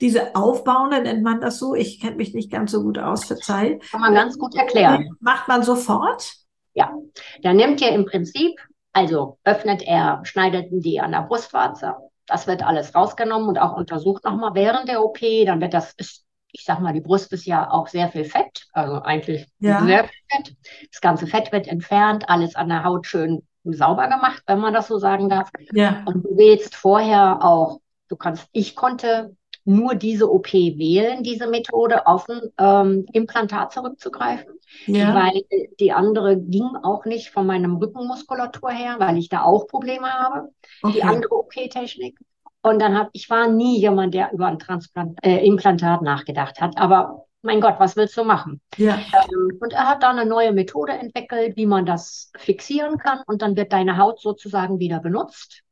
[0.00, 1.74] diese Aufbauende nennt man das so.
[1.74, 3.80] Ich kenne mich nicht ganz so gut aus, verzeih.
[3.90, 5.10] Kann man ganz gut erklären.
[5.20, 6.34] Macht man sofort?
[6.74, 6.94] Ja,
[7.42, 8.60] da nimmt er im Prinzip,
[8.92, 11.96] also öffnet er, schneidet die an der Brustwarze
[12.28, 15.18] das wird alles rausgenommen und auch untersucht nochmal während der OP.
[15.46, 19.02] Dann wird das, ich sag mal, die Brust ist ja auch sehr viel Fett, also
[19.02, 19.84] eigentlich ja.
[19.84, 20.56] sehr viel Fett.
[20.92, 24.88] Das ganze Fett wird entfernt, alles an der Haut schön sauber gemacht, wenn man das
[24.88, 25.50] so sagen darf.
[25.72, 26.02] Ja.
[26.06, 29.36] Und du wählst vorher auch, du kannst, ich konnte
[29.68, 34.54] nur diese OP wählen, diese Methode, auf ein ähm, Implantat zurückzugreifen.
[34.86, 35.14] Ja.
[35.14, 35.42] Weil
[35.78, 40.48] die andere ging auch nicht von meinem Rückenmuskulatur her, weil ich da auch Probleme habe.
[40.82, 40.94] Okay.
[40.94, 42.18] Die andere OP-Technik.
[42.62, 46.78] Und dann habe ich war nie jemand, der über ein Transplant, äh, Implantat nachgedacht hat.
[46.78, 48.62] Aber mein Gott, was willst du machen?
[48.78, 48.94] Ja.
[48.94, 53.20] Ähm, und er hat da eine neue Methode entwickelt, wie man das fixieren kann.
[53.26, 55.62] Und dann wird deine Haut sozusagen wieder benutzt.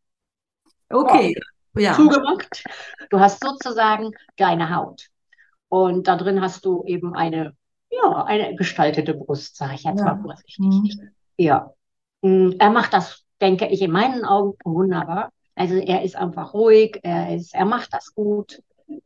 [0.91, 1.35] Okay.
[1.79, 2.65] Ja zugemacht.
[3.11, 5.09] Du hast sozusagen deine Haut.
[5.69, 7.55] Und da drin hast du eben eine,
[7.91, 10.15] ja, eine gestaltete Brust, sage ich jetzt ja.
[10.15, 10.57] mal vorsichtig.
[10.59, 11.11] Mhm.
[11.37, 11.73] Ja.
[12.23, 15.31] Mm, er macht das, denke ich, in meinen Augen wunderbar.
[15.55, 18.63] Also er ist einfach ruhig, er, ist, er macht das gut.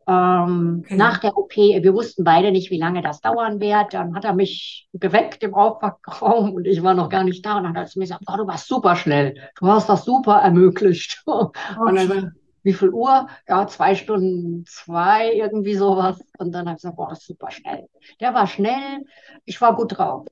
[0.06, 0.96] Ähm, okay.
[0.96, 3.94] Nach der OP, wir wussten beide nicht, wie lange das dauern wird.
[3.94, 7.56] Dann hat er mich geweckt im Aufwachraum und ich war noch gar nicht da.
[7.56, 9.35] Und dann hat er zu mir gesagt, oh, du warst super schnell.
[9.59, 11.22] Du hast das super ermöglicht.
[11.26, 11.50] Oh,
[11.87, 13.29] und dann, wie viel Uhr?
[13.49, 16.20] Ja, zwei Stunden zwei, irgendwie sowas.
[16.38, 17.88] Und dann habe ich gesagt, boah, das ist super schnell.
[18.20, 19.05] Der war schnell,
[19.44, 20.27] ich war gut drauf.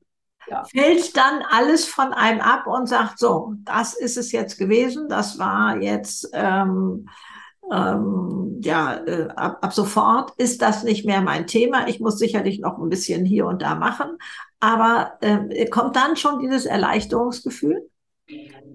[0.50, 0.64] Ja.
[0.64, 5.38] Fällt dann alles von einem ab und sagt, so, das ist es jetzt gewesen, das
[5.38, 7.08] war jetzt, ähm,
[7.70, 11.86] ähm, ja, äh, ab, ab sofort ist das nicht mehr mein Thema.
[11.86, 14.16] Ich muss sicherlich noch ein bisschen hier und da machen,
[14.58, 17.88] aber äh, kommt dann schon dieses Erleichterungsgefühl?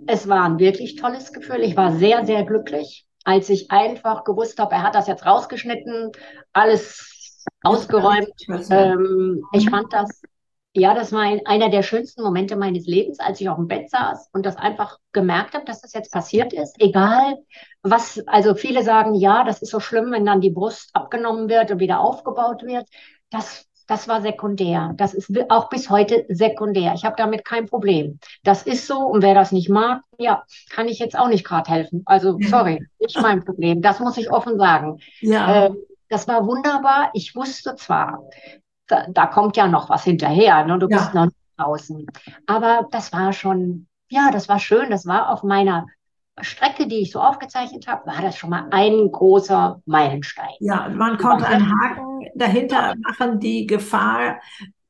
[0.05, 1.61] Es war ein wirklich tolles Gefühl.
[1.61, 6.11] Ich war sehr, sehr glücklich als ich einfach gewusst habe, er hat das jetzt rausgeschnitten,
[6.51, 8.29] alles ausgeräumt.
[8.69, 10.21] Ähm, ich fand das,
[10.75, 13.89] ja, das war ein, einer der schönsten Momente meines Lebens, als ich auf dem Bett
[13.89, 16.75] saß und das einfach gemerkt habe, dass das jetzt passiert ist.
[16.79, 17.37] Egal,
[17.81, 21.71] was, also viele sagen, ja, das ist so schlimm, wenn dann die Brust abgenommen wird
[21.71, 22.87] und wieder aufgebaut wird.
[23.29, 24.93] Das das war sekundär.
[24.95, 26.93] Das ist auch bis heute sekundär.
[26.95, 28.19] Ich habe damit kein Problem.
[28.43, 31.69] Das ist so und wer das nicht mag, ja, kann ich jetzt auch nicht gerade
[31.69, 32.03] helfen.
[32.05, 33.81] Also sorry, nicht mein Problem.
[33.81, 34.99] Das muss ich offen sagen.
[35.21, 35.65] Ja.
[35.65, 35.71] Äh,
[36.09, 37.09] das war wunderbar.
[37.13, 38.23] Ich wusste zwar,
[38.87, 40.63] da, da kommt ja noch was hinterher.
[40.65, 40.79] Ne?
[40.79, 40.97] Du ja.
[40.97, 42.05] bist noch draußen.
[42.45, 44.89] Aber das war schon, ja, das war schön.
[44.89, 45.87] Das war auf meiner
[46.41, 50.49] Strecke, die ich so aufgezeichnet habe, war das schon mal ein großer Meilenstein.
[50.59, 53.39] Ja, man konnte einen Haken dahinter machen.
[53.39, 54.39] Die Gefahr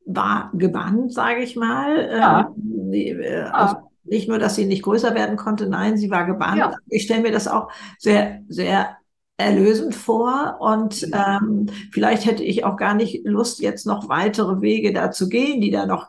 [0.06, 2.10] war gebannt, sage ich mal.
[2.12, 2.54] Ja.
[2.56, 3.76] Ähm, äh, also
[4.06, 6.58] nicht nur, dass sie nicht größer werden konnte, nein, sie war gebannt.
[6.58, 6.74] Ja.
[6.88, 8.98] Ich stelle mir das auch sehr, sehr
[9.38, 14.94] erlösend vor und ähm, vielleicht hätte ich auch gar nicht Lust, jetzt noch weitere Wege
[14.94, 16.08] da zu gehen, die da noch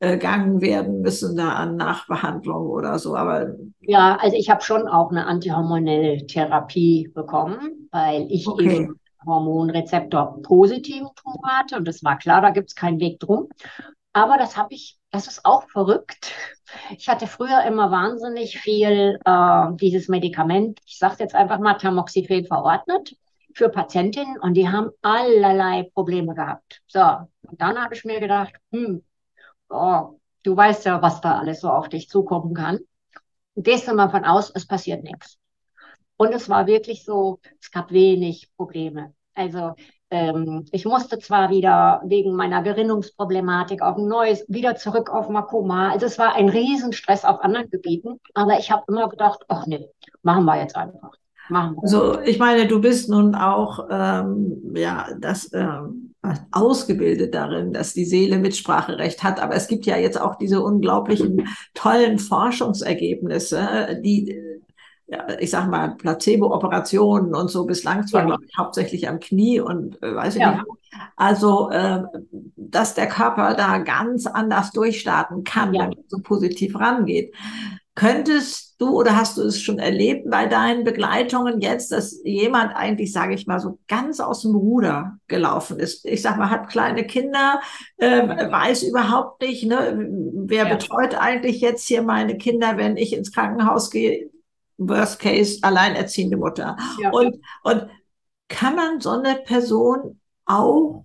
[0.00, 3.16] gegangen werden müssen, da an Nachbehandlung oder so.
[3.16, 8.76] Aber ja, also ich habe schon auch eine antihormonelle Therapie bekommen, weil ich okay.
[8.76, 13.48] eben Hormonrezeptor positiven Tumor hatte und das war klar, da gibt es keinen Weg drum.
[14.12, 16.32] Aber das habe ich, das ist auch verrückt.
[16.96, 22.46] Ich hatte früher immer wahnsinnig viel äh, dieses Medikament, ich sage jetzt einfach mal Tamoxifen
[22.46, 23.16] verordnet
[23.54, 26.80] für Patientinnen und die haben allerlei Probleme gehabt.
[26.86, 29.02] So, und dann habe ich mir gedacht, hm,
[29.70, 32.78] oh, du weißt ja, was da alles so auf dich zukommen kann.
[33.56, 35.36] Gehst du mal von aus, es passiert nichts.
[36.16, 39.14] Und es war wirklich so, es gab wenig Probleme.
[39.34, 39.74] Also
[40.10, 45.90] ähm, ich musste zwar wieder wegen meiner Gerinnungsproblematik auf ein neues, wieder zurück auf Makoma.
[45.90, 49.88] Also es war ein Riesenstress auf anderen Gebieten, aber ich habe immer gedacht, ach nee,
[50.22, 51.12] machen wir jetzt einfach.
[51.50, 51.82] Machen wir.
[51.82, 56.07] Also ich meine, du bist nun auch ähm, ja das ähm,
[56.52, 61.48] ausgebildet darin, dass die Seele Mitspracherecht hat, aber es gibt ja jetzt auch diese unglaublichen
[61.74, 64.36] tollen Forschungsergebnisse, die
[65.10, 68.26] ja, ich sag mal, Placebo-Operationen und so bislang zwar, ja.
[68.26, 70.52] glaube ich, hauptsächlich am Knie und äh, weiß ich ja.
[70.52, 70.64] nicht.
[71.16, 72.02] Also, äh,
[72.56, 75.82] dass der Körper da ganz anders durchstarten kann, ja.
[75.82, 77.34] wenn man so positiv rangeht.
[77.98, 83.12] Könntest du oder hast du es schon erlebt bei deinen Begleitungen jetzt, dass jemand eigentlich,
[83.12, 86.04] sage ich mal, so ganz aus dem Ruder gelaufen ist?
[86.06, 87.60] Ich sag mal, hat kleine Kinder,
[87.96, 90.74] äh, weiß überhaupt nicht, ne, wer ja.
[90.76, 94.30] betreut eigentlich jetzt hier meine Kinder, wenn ich ins Krankenhaus gehe?
[94.76, 96.76] Worst Case alleinerziehende Mutter.
[97.02, 97.10] Ja.
[97.10, 97.88] Und, und
[98.46, 101.02] kann man so eine Person auch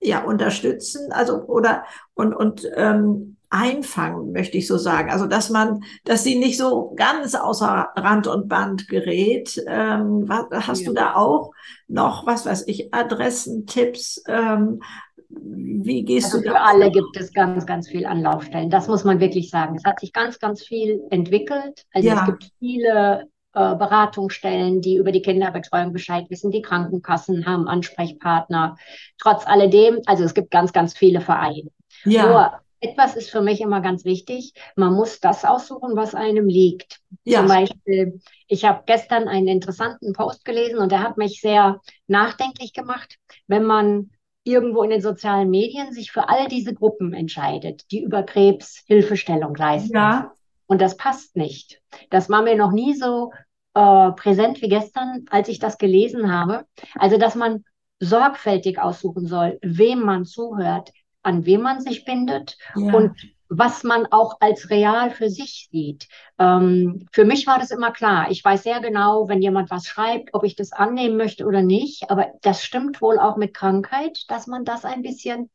[0.00, 5.10] ja unterstützen, also oder und und ähm, einfangen, möchte ich so sagen.
[5.10, 9.60] Also dass man, dass sie nicht so ganz außer Rand und Band gerät.
[9.66, 10.88] Ähm, was, hast ja.
[10.88, 11.50] du da auch
[11.88, 14.80] noch, was weiß ich, Adressen, Tipps, ähm,
[15.28, 16.50] wie gehst also du da?
[16.52, 18.70] Für alle gibt es ganz, ganz viel Anlaufstellen.
[18.70, 19.76] Das muss man wirklich sagen.
[19.76, 21.86] Es hat sich ganz, ganz viel entwickelt.
[21.92, 22.20] Also ja.
[22.20, 26.50] es gibt viele äh, Beratungsstellen, die über die Kinderbetreuung Bescheid wissen.
[26.50, 28.76] Die Krankenkassen haben Ansprechpartner.
[29.18, 31.70] Trotz alledem, also es gibt ganz, ganz viele Vereine.
[32.04, 32.26] Ja.
[32.26, 34.54] Nur etwas ist für mich immer ganz wichtig.
[34.74, 37.00] Man muss das aussuchen, was einem liegt.
[37.24, 37.40] Ja.
[37.40, 42.72] Zum Beispiel, ich habe gestern einen interessanten Post gelesen und der hat mich sehr nachdenklich
[42.72, 43.18] gemacht.
[43.46, 44.10] Wenn man
[44.44, 49.54] irgendwo in den sozialen Medien sich für all diese Gruppen entscheidet, die über Krebs Hilfestellung
[49.54, 49.96] leisten.
[49.96, 50.32] Ja.
[50.66, 51.80] Und das passt nicht.
[52.10, 53.32] Das war mir noch nie so
[53.74, 56.64] äh, präsent wie gestern, als ich das gelesen habe.
[56.94, 57.64] Also, dass man
[57.98, 60.90] sorgfältig aussuchen soll, wem man zuhört,
[61.22, 62.92] an wem man sich bindet ja.
[62.94, 63.16] und
[63.48, 66.06] was man auch als real für sich sieht.
[66.38, 68.30] Ähm, für mich war das immer klar.
[68.30, 72.10] Ich weiß sehr genau, wenn jemand was schreibt, ob ich das annehmen möchte oder nicht.
[72.10, 75.50] Aber das stimmt wohl auch mit Krankheit, dass man das ein bisschen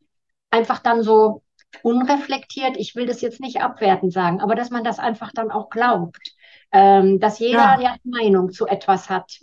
[0.52, 1.42] einfach dann so
[1.84, 5.70] unreflektiert, ich will das jetzt nicht abwertend sagen, aber dass man das einfach dann auch
[5.70, 6.35] glaubt
[6.76, 7.80] ähm, dass jeder ja.
[7.80, 9.40] ja Meinung zu etwas hat.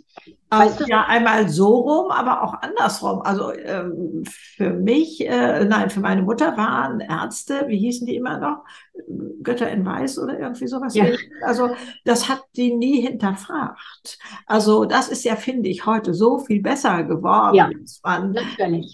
[0.51, 3.23] Weißt also, ja, einmal so rum, aber auch andersrum.
[3.23, 8.37] Also ähm, für mich, äh, nein, für meine Mutter waren Ärzte, wie hießen die immer
[8.37, 8.63] noch?
[9.41, 10.93] Götter in Weiß oder irgendwie sowas.
[10.93, 11.05] Ja.
[11.43, 11.71] Also
[12.05, 14.19] das hat die nie hinterfragt.
[14.45, 18.37] Also das ist ja, finde ich, heute so viel besser geworden, ja, dass man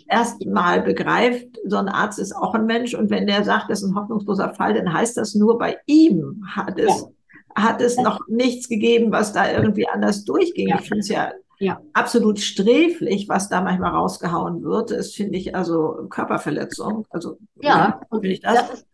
[0.08, 3.84] erst mal begreift, so ein Arzt ist auch ein Mensch und wenn der sagt, das
[3.84, 7.08] ist ein hoffnungsloser Fall, dann heißt das nur bei ihm hat es ja
[7.56, 10.70] hat es noch nichts gegeben, was da irgendwie anders durchging.
[10.70, 10.80] Ja.
[10.80, 14.92] Ich finde es ja, ja, absolut sträflich, was da manchmal rausgehauen wird.
[14.92, 17.06] Das finde ich also Körperverletzung.
[17.10, 18.56] Also ja, finde ich das.
[18.56, 18.86] das ist,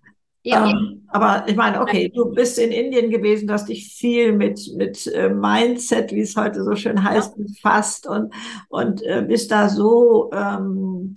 [0.46, 0.70] ja.
[0.70, 4.60] Ähm, aber ich meine, okay, du bist in Indien gewesen, du hast dich viel mit,
[4.76, 8.32] mit äh, Mindset, wie es heute so schön heißt, befasst und,
[8.70, 11.16] und äh, bist da so ähm,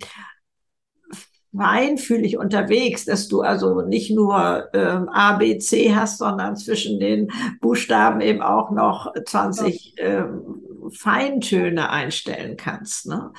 [1.55, 7.31] feinfühlig unterwegs, dass du also nicht nur ähm, A, B, C hast, sondern zwischen den
[7.59, 13.07] Buchstaben eben auch noch 20 ähm, Feintöne einstellen kannst.
[13.07, 13.31] Ne?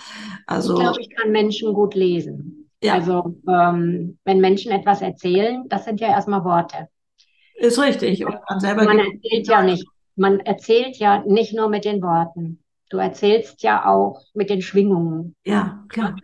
[0.46, 2.68] Also, ich glaube, ich kann Menschen gut lesen.
[2.82, 2.94] Ja.
[2.94, 6.88] Also ähm, wenn Menschen etwas erzählen, das sind ja erstmal Worte.
[7.56, 8.24] Ist richtig.
[8.24, 9.86] Und man selber man erzählt ja nicht.
[10.16, 12.62] Man erzählt ja nicht nur mit den Worten.
[12.88, 15.36] Du erzählst ja auch mit den Schwingungen.
[15.44, 16.16] Ja, klar.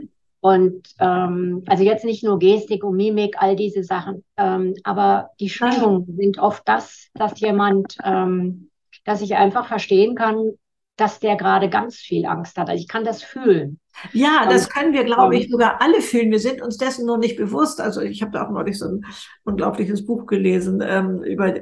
[0.47, 5.49] Und ähm, also jetzt nicht nur Gestik und Mimik, all diese Sachen, ähm, aber die
[5.49, 8.71] Schwingungen sind oft das, dass jemand, ähm,
[9.05, 10.53] dass ich einfach verstehen kann,
[10.97, 12.69] dass der gerade ganz viel Angst hat.
[12.69, 13.81] Also ich kann das fühlen.
[14.13, 16.31] Ja, das können wir, glaube ich, sogar alle fühlen.
[16.31, 17.81] Wir sind uns dessen nur nicht bewusst.
[17.81, 19.05] Also ich habe da auch neulich so ein
[19.43, 21.55] unglaubliches Buch gelesen ähm, über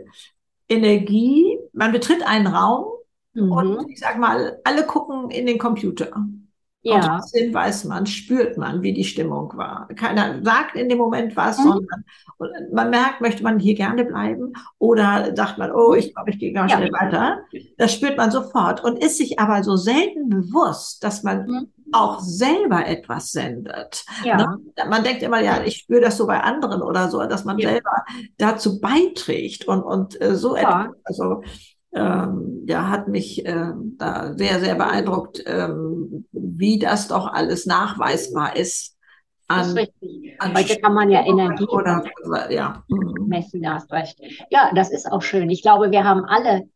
[0.69, 1.57] Energie.
[1.73, 2.85] Man betritt einen Raum
[3.33, 3.51] mhm.
[3.51, 6.13] und ich sag mal, alle gucken in den Computer.
[6.85, 6.97] Ja.
[6.97, 9.89] Und trotzdem weiß man, spürt man, wie die Stimmung war.
[9.97, 11.63] Keiner sagt in dem Moment was, mhm.
[11.63, 12.05] sondern
[12.73, 16.53] man merkt, möchte man hier gerne bleiben oder sagt man, oh, ich glaube, ich gehe
[16.53, 16.77] ganz ja.
[16.77, 17.39] schnell weiter.
[17.79, 21.73] Das spürt man sofort und ist sich aber so selten bewusst, dass man mhm.
[21.93, 24.05] auch selber etwas sendet.
[24.23, 24.37] Ja.
[24.37, 24.59] Ne?
[24.87, 28.05] Man denkt immer, ja, ich spüre das so bei anderen oder so, dass man selber
[28.37, 30.89] dazu beiträgt und, und äh, so etwas.
[31.05, 31.43] Also
[31.95, 38.57] ähm, ja, hat mich äh, da sehr, sehr beeindruckt, ähm, wie das doch alles nachweisbar
[38.57, 38.97] ist.
[39.47, 40.39] An, das ist richtig.
[40.43, 42.03] Heute kann man ja Energie oder,
[42.51, 42.83] ja.
[42.89, 43.29] Mhm.
[43.29, 44.19] messen, da hast recht.
[44.51, 45.51] Ja, das ist auch schön.
[45.51, 46.69] Ich glaube, wir haben alle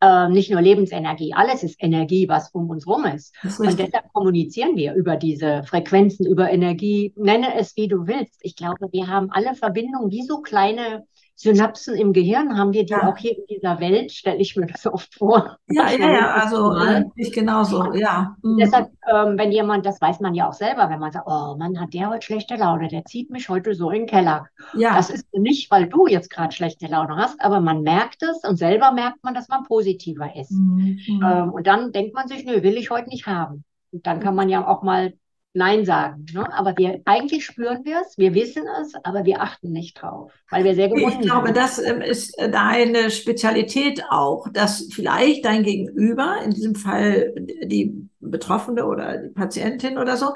[0.00, 3.34] äh, nicht nur Lebensenergie, alles ist Energie, was um uns rum ist.
[3.42, 8.38] ist und deshalb kommunizieren wir über diese Frequenzen, über Energie, nenne es wie du willst.
[8.40, 12.92] Ich glaube, wir haben alle Verbindungen wie so kleine Synapsen im Gehirn haben wir die
[12.92, 13.08] ja.
[13.08, 15.58] auch hier in dieser Welt, stelle ich mir das oft vor.
[15.68, 18.36] Ja, ja, ja, also äh, ich genauso, ja.
[18.42, 18.58] Mhm.
[18.58, 21.80] Deshalb, ähm, wenn jemand, das weiß man ja auch selber, wenn man sagt, oh Mann,
[21.80, 24.46] hat der heute schlechte Laune, der zieht mich heute so in den Keller.
[24.74, 24.94] Ja.
[24.94, 28.56] Das ist nicht, weil du jetzt gerade schlechte Laune hast, aber man merkt es und
[28.56, 30.52] selber merkt man, dass man positiver ist.
[30.52, 30.98] Mhm.
[31.08, 33.64] Ähm, und dann denkt man sich, nö, will ich heute nicht haben.
[33.92, 35.14] Und dann kann man ja auch mal
[35.56, 36.26] Nein sagen.
[36.32, 36.52] Ne?
[36.52, 40.64] Aber wir eigentlich spüren wir es, wir wissen es, aber wir achten nicht drauf, weil
[40.64, 41.56] wir sehr gebunden Ich glaube, sind.
[41.56, 48.84] das ähm, ist deine Spezialität auch, dass vielleicht dein Gegenüber, in diesem Fall die Betroffene
[48.84, 50.34] oder die Patientin oder so,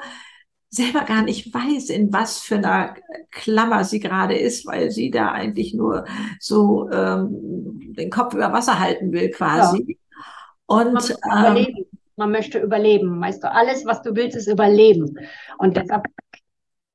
[0.69, 2.95] selber gar nicht weiß, in was für einer
[3.31, 6.05] Klammer sie gerade ist, weil sie da eigentlich nur
[6.39, 9.85] so ähm, den Kopf über Wasser halten will quasi.
[9.87, 9.95] Ja.
[10.65, 11.67] Und ähm,
[12.19, 13.19] man möchte überleben.
[13.19, 15.17] Weißt du, alles, was du willst, ist überleben.
[15.57, 16.03] Und deshalb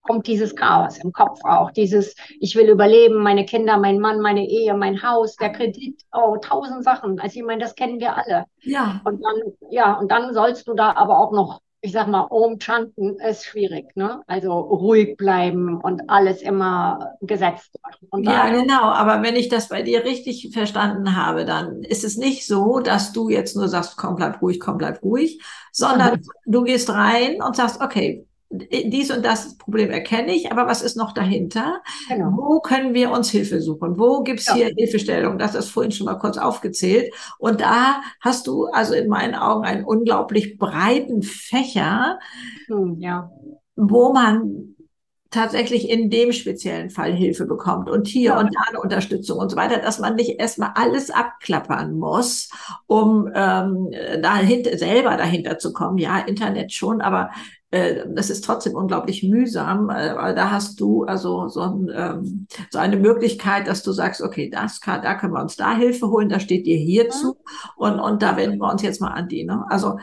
[0.02, 1.70] kommt dieses Chaos im Kopf auch.
[1.72, 6.37] Dieses, ich will überleben, meine Kinder, mein Mann, meine Ehe, mein Haus, der Kredit, oh,
[6.37, 7.18] tausend Sachen.
[7.18, 8.44] Also ich meine, das kennen wir alle.
[8.60, 9.00] Ja.
[9.04, 12.59] Und dann, ja, und dann sollst du da aber auch noch ich sag mal, Om
[12.59, 14.23] Chanten ist schwierig, ne?
[14.27, 18.25] Also ruhig bleiben und alles immer gesetzt machen.
[18.25, 18.85] ja, genau.
[18.85, 23.12] Aber wenn ich das bei dir richtig verstanden habe, dann ist es nicht so, dass
[23.12, 25.42] du jetzt nur sagst, komm, bleib ruhig, komm, bleib ruhig,
[25.73, 26.23] sondern mhm.
[26.47, 28.27] du gehst rein und sagst, okay,
[28.58, 31.82] dies und das Problem erkenne ich, aber was ist noch dahinter?
[32.08, 32.32] Genau.
[32.36, 33.98] Wo können wir uns Hilfe suchen?
[33.98, 34.54] Wo gibt's ja.
[34.54, 35.38] hier Hilfestellung?
[35.38, 37.12] Das ist vorhin schon mal kurz aufgezählt.
[37.38, 42.18] Und da hast du also in meinen Augen einen unglaublich breiten Fächer,
[42.68, 43.30] hm, ja.
[43.76, 44.74] wo man
[45.34, 48.38] tatsächlich in dem speziellen Fall Hilfe bekommt und hier ja.
[48.38, 52.50] und da eine Unterstützung und so weiter, dass man nicht erstmal alles abklappern muss,
[52.86, 53.90] um ähm,
[54.22, 55.98] dahinter, selber dahinter zu kommen.
[55.98, 57.30] Ja, Internet schon, aber
[58.14, 59.90] das ist trotzdem unglaublich mühsam.
[59.90, 64.50] Äh, da hast du also so, ein, ähm, so, eine Möglichkeit, dass du sagst, okay,
[64.50, 67.37] das kann, da können wir uns da Hilfe holen, da steht dir hierzu
[67.76, 69.44] und, und da wenden wir uns jetzt mal an die.
[69.44, 69.64] Ne?
[69.68, 69.96] Also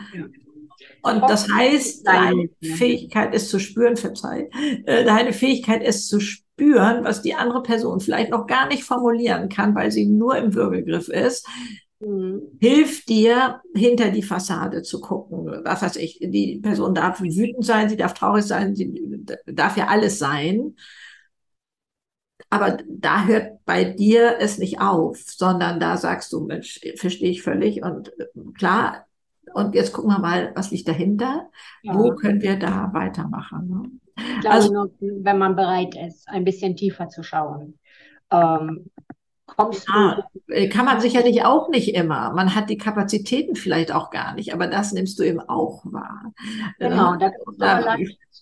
[1.02, 4.48] und das heißt, deine Fähigkeit ist zu spüren, verzeih,
[4.86, 9.48] äh, deine Fähigkeit ist zu spüren, was die andere Person vielleicht noch gar nicht formulieren
[9.48, 11.46] kann, weil sie nur im Würgegriff ist,
[12.04, 12.58] Mhm.
[12.60, 15.46] hilft dir, hinter die Fassade zu gucken.
[15.64, 19.86] Was weiß ich, die Person darf wütend sein, sie darf traurig sein, sie darf ja
[19.86, 20.74] alles sein.
[22.50, 27.42] Aber da hört bei dir es nicht auf, sondern da sagst du, Mensch, verstehe ich
[27.42, 29.06] völlig und äh, klar.
[29.54, 31.50] Und jetzt gucken wir mal, was liegt dahinter?
[31.82, 31.94] Ja.
[31.94, 33.68] Wo können wir da weitermachen?
[33.68, 33.90] Ne?
[34.16, 37.78] Ich glaube, also, nur, wenn man bereit ist, ein bisschen tiefer zu schauen.
[38.30, 38.90] Ähm,
[39.56, 40.52] kommst ja, du.
[40.52, 42.32] Äh, kann man sicherlich auch nicht immer.
[42.32, 46.32] Man hat die Kapazitäten vielleicht auch gar nicht, aber das nimmst du eben auch wahr.
[46.78, 47.96] Genau, da, da, da,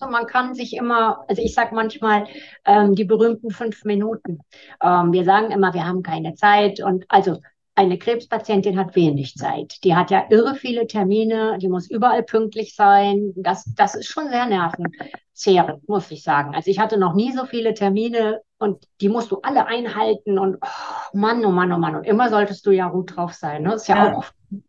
[0.08, 2.26] man kann sich immer, also ich sage manchmal
[2.64, 4.40] ähm, die berühmten fünf Minuten.
[4.82, 7.38] Ähm, wir sagen immer, wir haben keine Zeit und also
[7.74, 9.76] eine Krebspatientin hat wenig Zeit.
[9.84, 13.32] Die hat ja irre viele Termine, die muss überall pünktlich sein.
[13.36, 16.54] Das, das ist schon sehr nervenzehrend, muss ich sagen.
[16.54, 20.58] Also ich hatte noch nie so viele Termine und die musst du alle einhalten und
[20.60, 21.96] oh Mann, oh Mann, oh Mann.
[21.96, 23.62] Und immer solltest du ja gut drauf sein.
[23.62, 23.74] Ne?
[23.74, 24.16] Ist ja, ja.
[24.16, 24.26] auch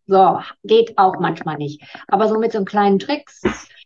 [0.08, 1.84] so, geht auch manchmal nicht.
[2.08, 3.42] Aber so mit so kleinen Tricks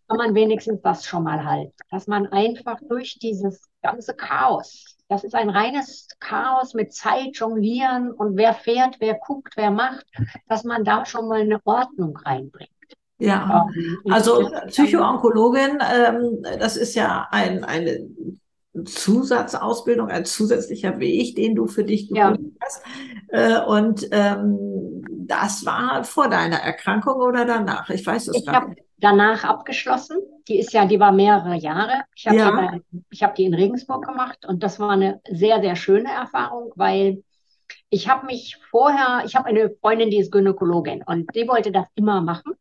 [0.08, 1.74] kann man wenigstens das schon mal halten.
[1.90, 8.12] Dass man einfach durch dieses ganze Chaos, das ist ein reines Chaos mit Zeit, Jonglieren
[8.12, 10.06] und wer fährt, wer guckt, wer macht,
[10.48, 12.70] dass man da schon mal eine Ordnung reinbringt.
[13.18, 13.68] Ja,
[14.10, 18.10] also Psychoonkologin, ähm, das ist ja ein, eine
[18.84, 22.66] Zusatzausbildung, ein zusätzlicher Weg, den du für dich gefunden ja.
[22.66, 22.84] hast.
[23.30, 27.90] Äh, und ähm, das war vor deiner Erkrankung oder danach?
[27.90, 28.85] Ich weiß es ich gar nicht.
[28.98, 30.18] Danach abgeschlossen.
[30.48, 32.04] Die ist ja, die war mehrere Jahre.
[32.16, 32.80] Ich habe ja.
[32.92, 37.24] die, hab die in Regensburg gemacht und das war eine sehr, sehr schöne Erfahrung, weil
[37.90, 41.88] ich habe mich vorher, ich habe eine Freundin, die ist Gynäkologin und die wollte das
[41.96, 42.54] immer machen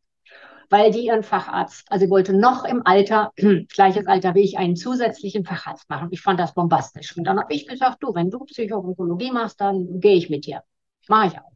[0.69, 3.31] weil die ihren Facharzt, also sie wollte noch im Alter,
[3.73, 6.09] gleiches Alter wie ich, einen zusätzlichen Facharzt machen.
[6.11, 7.15] Ich fand das bombastisch.
[7.17, 10.63] Und dann habe ich gesagt, du, wenn du Psychoonkologie machst, dann gehe ich mit dir.
[11.07, 11.54] Mache ich auch.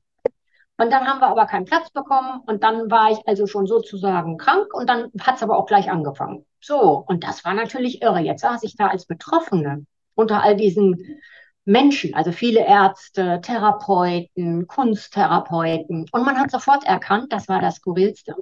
[0.80, 4.38] Und dann haben wir aber keinen Platz bekommen und dann war ich also schon sozusagen
[4.38, 6.46] krank und dann hat es aber auch gleich angefangen.
[6.62, 8.22] So, und das war natürlich irre.
[8.22, 11.20] Jetzt saß ich da als Betroffene unter all diesen
[11.66, 16.06] Menschen, also viele Ärzte, Therapeuten, Kunsttherapeuten.
[16.14, 18.36] Und man hat sofort erkannt, das war das Skurrilste,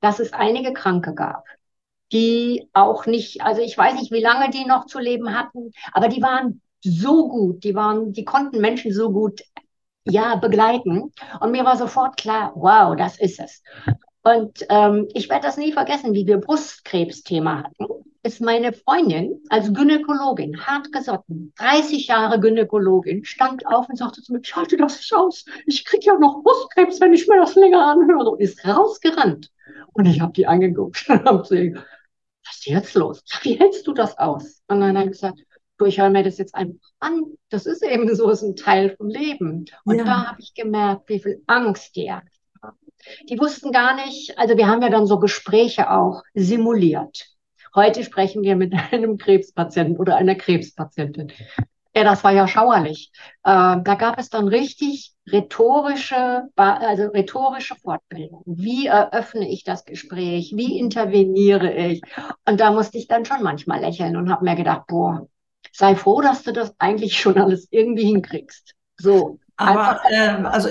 [0.00, 1.46] dass es einige Kranke gab,
[2.12, 6.08] die auch nicht, also ich weiß nicht, wie lange die noch zu leben hatten, aber
[6.08, 9.40] die waren so gut, die waren, die konnten Menschen so gut
[10.08, 11.12] ja, begleiten.
[11.40, 13.62] Und mir war sofort klar, wow, das ist es.
[14.22, 17.86] Und ähm, ich werde das nie vergessen, wie wir Brustkrebsthema hatten.
[18.22, 24.32] Ist meine Freundin als Gynäkologin, hart gesotten, 30 Jahre Gynäkologin, stand auf und sagte zu
[24.32, 25.44] mir, schalte das nicht aus.
[25.66, 28.30] Ich kriege ja noch Brustkrebs, wenn ich mir das länger anhöre.
[28.30, 29.50] Und ist rausgerannt.
[29.92, 31.74] Und ich habe die angeguckt und habe sie,
[32.44, 33.22] was ist jetzt los?
[33.42, 34.62] Wie hältst du das aus?
[34.68, 35.40] Und dann habe ich gesagt,
[35.78, 37.24] du, ich höre mir das jetzt einfach an.
[37.50, 39.64] Das ist eben so, ist ein Teil vom Leben.
[39.84, 40.04] Und ja.
[40.04, 42.28] da habe ich gemerkt, wie viel Angst die haben.
[43.28, 47.26] Die wussten gar nicht, also wir haben ja dann so Gespräche auch simuliert.
[47.74, 51.32] Heute sprechen wir mit einem Krebspatienten oder einer Krebspatientin.
[51.94, 53.10] Ja, das war ja schauerlich.
[53.44, 58.42] Äh, da gab es dann richtig rhetorische, also rhetorische Fortbildung.
[58.46, 60.52] Wie eröffne ich das Gespräch?
[60.54, 62.02] Wie interveniere ich?
[62.46, 65.26] Und da musste ich dann schon manchmal lächeln und habe mir gedacht, boah,
[65.78, 68.74] sei froh, dass du das eigentlich schon alles irgendwie hinkriegst.
[68.96, 69.38] So.
[69.60, 70.68] Aber ähm, also,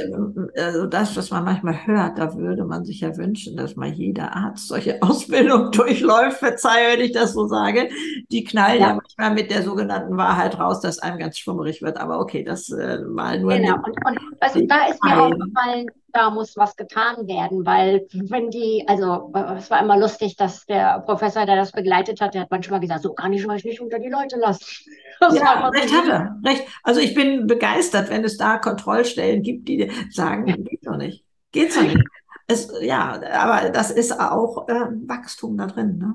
[0.55, 4.34] also das, was man manchmal hört, da würde man sich ja wünschen, dass mal jeder
[4.34, 6.39] Arzt solche Ausbildung durchläuft.
[6.39, 7.89] Verzeihe, wenn ich das so sage.
[8.32, 11.97] Die knallen ja, ja manchmal mit der sogenannten Wahrheit raus, dass einem ganz schwummerig wird.
[11.97, 13.53] Aber okay, das äh, mal nur.
[13.53, 13.76] Genau.
[13.76, 18.84] Und, und also, da ist mir aufgefallen, da muss was getan werden, weil wenn die,
[18.88, 22.80] also es war immer lustig, dass der Professor, der das begleitet hat, der hat manchmal
[22.80, 24.66] gesagt, so kann ich euch nicht unter die Leute lassen.
[25.20, 26.68] Das ja, recht hat er, recht.
[26.84, 31.74] Also ich bin begeistert, wenn es da Kontrollstellen gibt, die sagen, geht doch nicht, geht
[31.74, 31.97] so nicht.
[32.45, 36.14] Es, ja, aber das ist auch äh, Wachstum da drin, ne?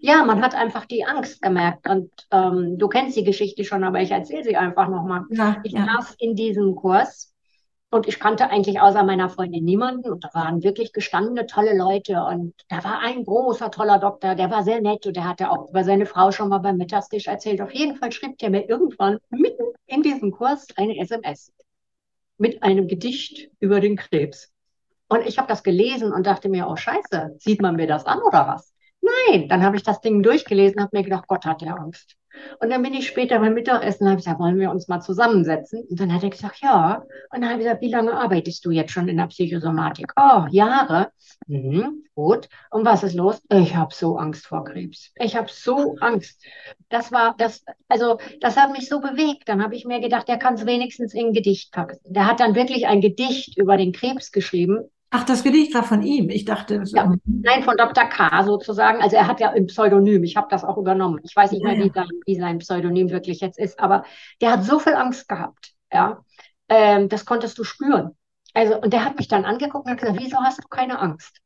[0.00, 1.88] Ja, man hat einfach die Angst gemerkt.
[1.88, 5.24] Und ähm, du kennst die Geschichte schon, aber ich erzähle sie einfach nochmal.
[5.30, 5.86] Ja, ich ja.
[5.86, 7.29] saß in diesem Kurs
[7.90, 10.10] und ich kannte eigentlich außer meiner Freundin niemanden.
[10.10, 12.22] Und da waren wirklich gestandene, tolle Leute.
[12.22, 15.68] Und da war ein großer, toller Doktor, der war sehr nett und der hatte auch
[15.70, 17.60] über seine Frau schon mal beim Mittagstisch erzählt.
[17.60, 21.52] Auf jeden Fall schrieb der mir irgendwann mitten in diesem Kurs eine SMS
[22.38, 24.52] mit einem Gedicht über den Krebs.
[25.08, 28.20] Und ich habe das gelesen und dachte mir, oh Scheiße, sieht man mir das an
[28.22, 28.72] oder was?
[29.00, 32.16] Nein, dann habe ich das Ding durchgelesen und habe mir gedacht, Gott hat der Angst.
[32.60, 35.84] Und dann bin ich später beim Mittagessen, habe ich gesagt, wollen wir uns mal zusammensetzen?
[35.88, 37.04] Und dann hat er gesagt, ja.
[37.32, 40.12] Und dann habe ich gesagt, wie lange arbeitest du jetzt schon in der Psychosomatik?
[40.16, 41.10] Oh, Jahre.
[41.46, 42.48] Mhm, gut.
[42.70, 43.42] Und was ist los?
[43.50, 45.12] Ich habe so Angst vor Krebs.
[45.16, 46.42] Ich habe so Angst.
[46.88, 49.48] Das war das, also das hat mich so bewegt.
[49.48, 51.98] Dann habe ich mir gedacht, der kann es wenigstens in ein Gedicht packen.
[52.04, 54.90] Der hat dann wirklich ein Gedicht über den Krebs geschrieben.
[55.12, 56.30] Ach, das Gedicht war von ihm.
[56.30, 56.82] Ich dachte.
[56.86, 58.04] Ja, nein, von Dr.
[58.04, 58.44] K.
[58.44, 59.02] sozusagen.
[59.02, 60.22] Also er hat ja ein Pseudonym.
[60.22, 61.18] Ich habe das auch übernommen.
[61.24, 61.76] Ich weiß nicht mehr.
[61.76, 64.04] Wie, sein, wie sein Pseudonym wirklich jetzt ist, aber
[64.40, 65.72] der hat so viel Angst gehabt.
[65.92, 66.24] Ja,
[66.68, 68.12] ähm, das konntest du spüren.
[68.54, 71.40] Also und der hat mich dann angeguckt und hat gesagt, wieso hast du keine Angst?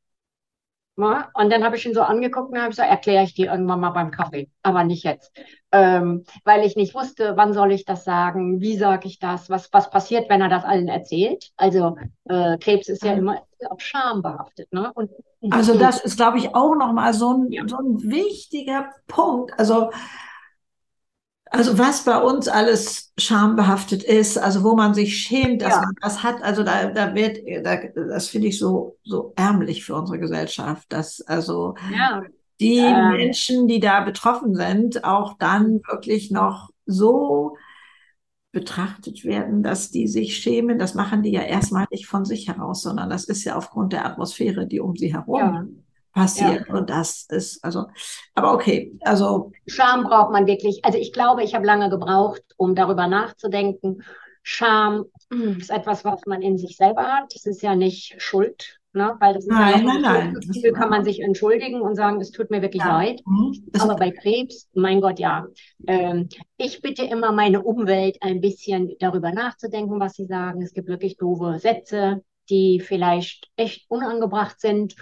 [0.97, 3.81] Ja, und dann habe ich ihn so angeguckt und habe gesagt, erkläre ich dir irgendwann
[3.81, 5.33] mal beim Kaffee, aber nicht jetzt.
[5.73, 9.73] Ähm, weil ich nicht wusste, wann soll ich das sagen, wie sage ich das, was,
[9.73, 11.51] was passiert, wenn er das allen erzählt.
[11.57, 11.97] Also
[12.27, 14.73] äh, Krebs ist ja immer auf Scham behaftet.
[14.73, 14.93] Ne?
[14.95, 15.11] Und,
[15.51, 17.67] also das ist, glaube ich, auch nochmal so ein, ja.
[17.67, 19.53] so ein wichtiger Punkt.
[19.59, 19.91] Also
[21.55, 25.83] also was bei uns alles schambehaftet ist, also wo man sich schämt, dass ja.
[25.83, 29.95] man das hat, also da, da wird, da, das finde ich so, so ärmlich für
[29.95, 32.23] unsere Gesellschaft, dass also ja.
[32.61, 33.13] die ähm.
[33.13, 37.57] Menschen, die da betroffen sind, auch dann wirklich noch so
[38.55, 40.79] betrachtet werden, dass die sich schämen.
[40.79, 44.07] Das machen die ja erstmal nicht von sich heraus, sondern das ist ja aufgrund der
[44.07, 45.67] Atmosphäre, die um sie herum ja
[46.15, 46.69] passiert.
[46.69, 46.75] Ja.
[46.75, 47.87] Und das ist, also,
[48.35, 49.53] aber okay, also.
[49.67, 50.85] Scham braucht man wirklich.
[50.85, 54.03] Also ich glaube, ich habe lange gebraucht, um darüber nachzudenken.
[54.43, 57.35] Scham hm, ist etwas, was man in sich selber hat.
[57.35, 58.79] Es ist ja nicht Schuld.
[58.95, 59.17] Ne?
[59.19, 60.35] Weil das ist nein, ja nein, nein.
[60.35, 62.97] Gefühl, kann man sich entschuldigen und sagen, es tut mir wirklich ja.
[62.97, 63.21] leid.
[63.27, 63.53] Mhm.
[63.81, 65.47] Aber bei Krebs, mein Gott, ja.
[65.89, 70.63] Ähm, ich bitte immer meine Umwelt ein bisschen darüber nachzudenken, was sie sagen.
[70.63, 74.95] Es gibt wirklich doofe Sätze, die vielleicht echt unangebracht sind.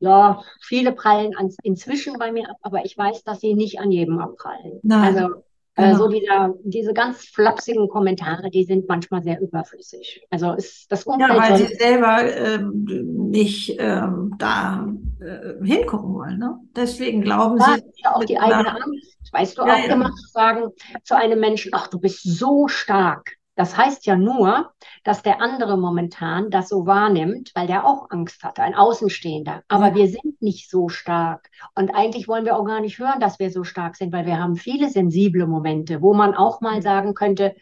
[0.00, 1.32] Ja, viele prallen
[1.62, 4.80] inzwischen bei mir ab, aber ich weiß, dass sie nicht an jedem abprallen.
[4.82, 5.16] Nein.
[5.16, 5.42] Also
[5.76, 5.96] Genau.
[5.96, 10.26] So dieser, diese ganz flapsigen Kommentare, die sind manchmal sehr überflüssig.
[10.30, 11.30] Also ist das Umfeld.
[11.30, 12.84] Ja, weil sie selber ähm,
[13.30, 14.88] nicht ähm, da
[15.20, 16.38] äh, hingucken wollen.
[16.38, 16.58] Ne?
[16.74, 17.82] Deswegen glauben ja, sie.
[18.02, 19.16] Ja, auch die eigene Angst.
[19.32, 19.92] Weißt du, ja, auch ja.
[19.92, 20.70] immer zu sagen
[21.04, 23.36] zu einem Menschen, ach, du bist so stark.
[23.60, 24.72] Das heißt ja nur,
[25.04, 29.64] dass der andere momentan das so wahrnimmt, weil der auch Angst hatte, ein Außenstehender.
[29.68, 29.94] Aber ja.
[29.96, 31.50] wir sind nicht so stark.
[31.74, 34.38] Und eigentlich wollen wir auch gar nicht hören, dass wir so stark sind, weil wir
[34.38, 37.54] haben viele sensible Momente, wo man auch mal sagen könnte,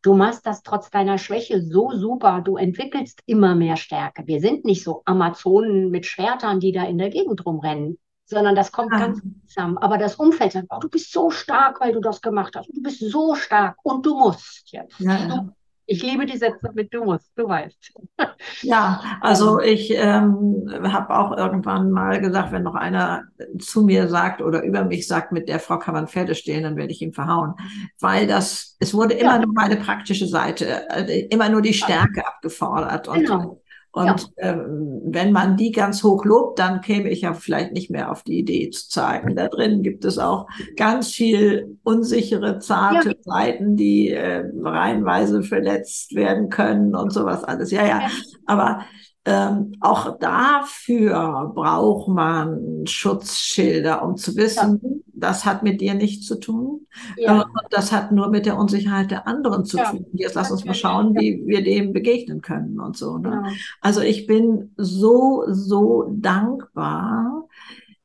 [0.00, 4.26] du machst das trotz deiner Schwäche so super, du entwickelst immer mehr Stärke.
[4.26, 7.98] Wir sind nicht so Amazonen mit Schwertern, die da in der Gegend rumrennen
[8.32, 8.98] sondern das kommt ja.
[8.98, 9.78] ganz zusammen.
[9.78, 12.68] Aber das Umfeld sagt, oh, du bist so stark, weil du das gemacht hast.
[12.68, 14.98] Du bist so stark und du musst jetzt.
[14.98, 15.48] Ja, ja.
[15.84, 17.92] Ich liebe die Sätze mit du musst, du weißt.
[18.62, 23.24] Ja, also ich ähm, habe auch irgendwann mal gesagt, wenn noch einer
[23.58, 26.76] zu mir sagt oder über mich sagt, mit der Frau kann man Pferde stehlen, dann
[26.76, 27.54] werde ich ihn verhauen.
[28.00, 33.06] Weil das, es wurde immer nur meine praktische Seite, äh, immer nur die Stärke abgefordert.
[33.06, 33.60] Und genau.
[33.92, 34.52] Und ja.
[34.54, 38.22] ähm, wenn man die ganz hoch lobt, dann käme ich ja vielleicht nicht mehr auf
[38.22, 39.36] die Idee zu zeigen.
[39.36, 43.14] Da drin gibt es auch ganz viel unsichere, zarte ja.
[43.20, 47.70] Seiten, die äh, reihenweise verletzt werden können und sowas alles.
[47.70, 48.00] Ja, ja.
[48.00, 48.08] ja.
[48.46, 48.80] Aber
[49.24, 54.90] ähm, auch dafür braucht man Schutzschilder, um zu wissen, ja.
[55.14, 56.88] das hat mit dir nichts zu tun.
[57.16, 57.42] Ja.
[57.42, 59.90] Äh, das hat nur mit der Unsicherheit der anderen zu ja.
[59.90, 60.06] tun.
[60.12, 63.18] Jetzt lass uns mal schauen, wie wir dem begegnen können und so.
[63.18, 63.30] Ne?
[63.30, 63.48] Genau.
[63.80, 67.46] Also ich bin so, so dankbar,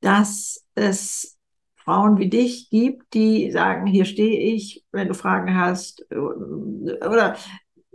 [0.01, 1.37] dass es
[1.77, 7.37] Frauen wie dich gibt, die sagen, hier stehe ich, wenn du Fragen hast, äh, oder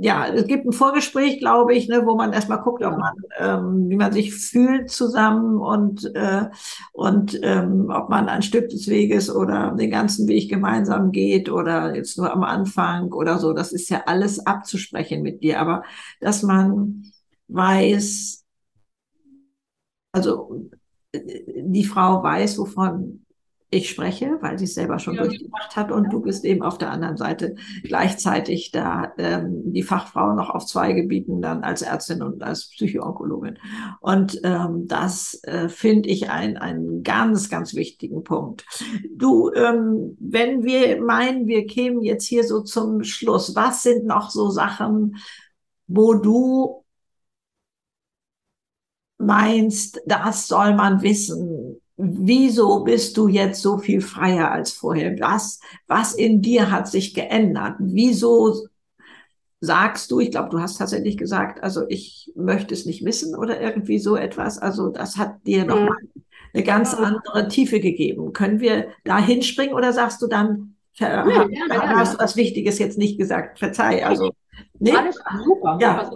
[0.03, 3.89] ja, es gibt ein Vorgespräch, glaube ich, ne, wo man erstmal guckt, ob man, ähm,
[3.89, 6.47] wie man sich fühlt zusammen und, äh,
[6.93, 11.95] und ähm, ob man ein Stück des Weges oder den ganzen Weg gemeinsam geht oder
[11.95, 13.53] jetzt nur am Anfang oder so.
[13.53, 15.61] Das ist ja alles abzusprechen mit dir.
[15.61, 15.85] Aber
[16.21, 17.05] dass man
[17.47, 18.45] weiß,
[20.11, 20.69] also
[21.13, 23.22] äh, die Frau weiß, wovon
[23.73, 25.25] ich spreche, weil sie es selber schon ja.
[25.25, 30.35] durchgemacht hat und du bist eben auf der anderen Seite gleichzeitig da ähm, die Fachfrau
[30.35, 33.59] noch auf zwei Gebieten dann als Ärztin und als Psychoonkologin.
[34.01, 38.67] Und ähm, das äh, finde ich ein, einen ganz, ganz wichtigen Punkt.
[39.11, 44.29] Du, ähm, wenn wir meinen, wir kämen jetzt hier so zum Schluss, was sind noch
[44.29, 45.17] so Sachen,
[45.87, 46.85] wo du
[49.17, 55.19] meinst, das soll man wissen, wieso bist du jetzt so viel freier als vorher?
[55.21, 57.77] Was, was in dir hat sich geändert?
[57.79, 58.67] Wieso
[59.61, 63.61] sagst du, ich glaube, du hast tatsächlich gesagt, also ich möchte es nicht wissen oder
[63.61, 64.59] irgendwie so etwas.
[64.59, 65.97] Also das hat dir noch mal
[66.53, 68.33] eine ganz andere Tiefe gegeben.
[68.33, 72.79] Können wir da hinspringen oder sagst du dann, ja, ja, ja, hast du was Wichtiges
[72.81, 73.61] jetzt nicht gesagt?
[73.61, 74.05] Verzeih.
[74.05, 74.33] Also,
[74.79, 74.91] nee?
[74.91, 75.79] Alles super.
[75.81, 76.11] Ja.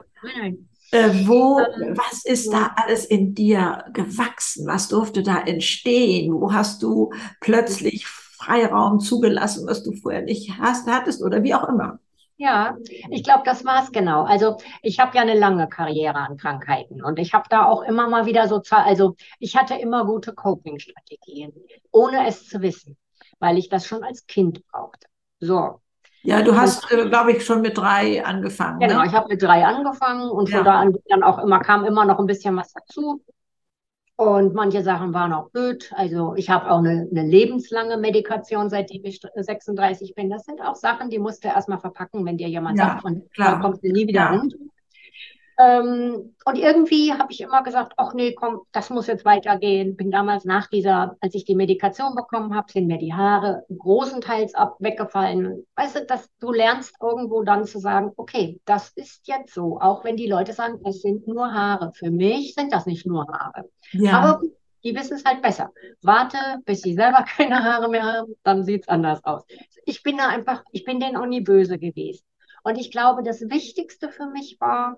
[0.90, 1.56] Äh, wo,
[1.94, 4.66] was ist da alles in dir gewachsen?
[4.66, 6.32] Was durfte da entstehen?
[6.32, 11.68] Wo hast du plötzlich Freiraum zugelassen, was du vorher nicht hast, hattest oder wie auch
[11.68, 11.98] immer?
[12.38, 12.76] Ja,
[13.10, 14.24] ich glaube, das war es genau.
[14.24, 18.08] Also ich habe ja eine lange Karriere an Krankheiten und ich habe da auch immer
[18.08, 21.52] mal wieder so, also ich hatte immer gute Coping-Strategien,
[21.92, 22.98] ohne es zu wissen,
[23.38, 25.08] weil ich das schon als Kind brauchte.
[25.40, 25.80] So,
[26.26, 28.80] ja, du hast, äh, glaube ich, schon mit drei angefangen.
[28.80, 29.06] Genau, ne?
[29.06, 30.56] ich habe mit drei angefangen und ja.
[30.56, 33.22] von da an dann auch immer kam immer noch ein bisschen was dazu.
[34.18, 35.92] Und manche Sachen waren auch blöd.
[35.94, 40.30] Also ich habe auch eine, eine, lebenslange Medikation, seitdem ich 36 bin.
[40.30, 43.24] Das sind auch Sachen, die musst du erstmal verpacken, wenn dir jemand ja, sagt, und
[43.36, 44.30] da kommst du nie wieder ja.
[44.30, 44.56] runter.
[45.58, 49.96] Ähm, und irgendwie habe ich immer gesagt, ach nee, komm, das muss jetzt weitergehen.
[49.96, 54.54] Bin damals nach dieser, als ich die Medikation bekommen habe, sind mir die Haare großenteils
[54.54, 55.66] ab weggefallen.
[55.76, 60.04] Weißt du, dass du lernst irgendwo dann zu sagen, okay, das ist jetzt so, auch
[60.04, 61.92] wenn die Leute sagen, es sind nur Haare.
[61.94, 63.70] Für mich sind das nicht nur Haare.
[63.92, 64.20] Ja.
[64.20, 64.42] Aber
[64.84, 65.72] die wissen es halt besser.
[66.02, 69.42] Warte, bis sie selber keine Haare mehr haben, dann sieht es anders aus.
[69.86, 72.24] Ich bin da einfach, ich bin denen auch nie böse gewesen.
[72.62, 74.96] Und ich glaube, das Wichtigste für mich war,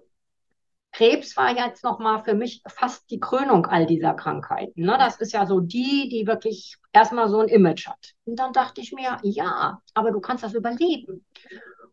[0.92, 4.82] Krebs war jetzt nochmal für mich fast die Krönung all dieser Krankheiten.
[4.82, 4.96] Ne?
[4.98, 8.14] Das ist ja so die, die wirklich erstmal so ein Image hat.
[8.24, 11.24] Und dann dachte ich mir, ja, aber du kannst das überleben.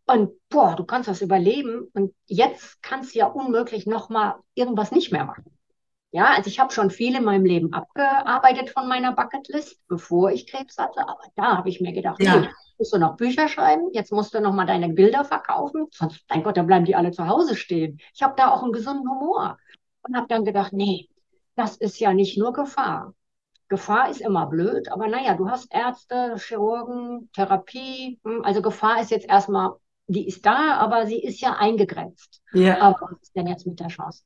[0.08, 1.88] Und boah, du kannst das überleben.
[1.94, 5.55] Und jetzt kannst du ja unmöglich nochmal irgendwas nicht mehr machen.
[6.16, 10.48] Ja, also ich habe schon viel in meinem Leben abgearbeitet von meiner Bucketlist, bevor ich
[10.48, 11.02] Krebs hatte.
[11.02, 12.38] Aber da habe ich mir gedacht, ja.
[12.38, 16.24] nee, musst du noch Bücher schreiben, jetzt musst du noch mal deine Bilder verkaufen, sonst,
[16.30, 18.00] mein Gott, dann bleiben die alle zu Hause stehen.
[18.14, 19.58] Ich habe da auch einen gesunden Humor
[20.04, 21.10] und habe dann gedacht, nee,
[21.58, 23.14] das ist ja nicht nur Gefahr.
[23.68, 28.22] Gefahr ist immer blöd, aber naja, du hast Ärzte, Chirurgen, Therapie.
[28.24, 29.72] Hm, also Gefahr ist jetzt erstmal,
[30.08, 32.42] die ist da, aber sie ist ja eingegrenzt.
[32.54, 32.80] Ja.
[32.80, 34.24] Aber was ist denn jetzt mit der Chance?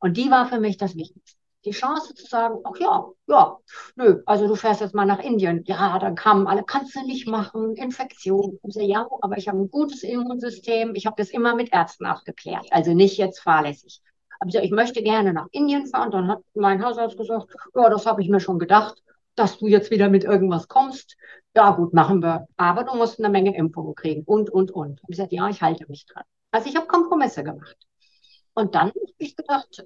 [0.00, 1.38] Und die war für mich das Wichtigste.
[1.64, 3.56] Die Chance zu sagen, ach ja, ja,
[3.96, 5.64] nö, also du fährst jetzt mal nach Indien.
[5.66, 8.58] Ja, dann kamen alle, kannst du nicht machen, Infektion.
[8.62, 10.94] Ich so, ja, aber ich habe ein gutes Immunsystem.
[10.94, 12.66] Ich habe das immer mit Ärzten abgeklärt.
[12.70, 14.02] Also nicht jetzt fahrlässig.
[14.40, 16.10] Aber ich, ich möchte gerne nach Indien fahren.
[16.10, 19.02] Dann hat mein Hausarzt gesagt, ja, das habe ich mir schon gedacht,
[19.34, 21.16] dass du jetzt wieder mit irgendwas kommst.
[21.56, 22.46] Ja, gut, machen wir.
[22.56, 25.00] Aber du musst eine Menge Impfungen kriegen und, und, und.
[25.02, 26.24] Ich gesagt, ja, ich halte mich dran.
[26.50, 27.76] Also ich habe Kompromisse gemacht.
[28.54, 29.84] Und dann habe ich gedacht,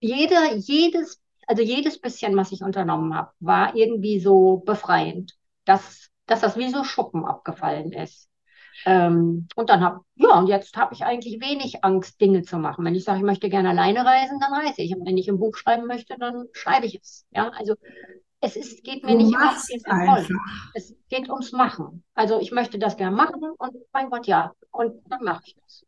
[0.00, 6.40] jeder, jedes, also jedes bisschen, was ich unternommen habe, war irgendwie so befreiend, dass, dass
[6.40, 8.28] das wie so Schuppen abgefallen ist.
[8.84, 12.84] Ähm, und dann habe, ja, und jetzt habe ich eigentlich wenig Angst, Dinge zu machen.
[12.84, 14.94] Wenn ich sage, ich möchte gerne alleine reisen, dann reise ich.
[14.94, 17.26] Und wenn ich ein Buch schreiben möchte, dann schreibe ich es.
[17.30, 17.74] Ja, also
[18.40, 19.40] es ist, geht mir du nicht um
[19.84, 20.28] Erfolg.
[20.74, 22.04] Es geht ums Machen.
[22.14, 24.52] Also ich möchte das gerne machen und mein Gott, ja.
[24.70, 25.85] Und dann mache ich das.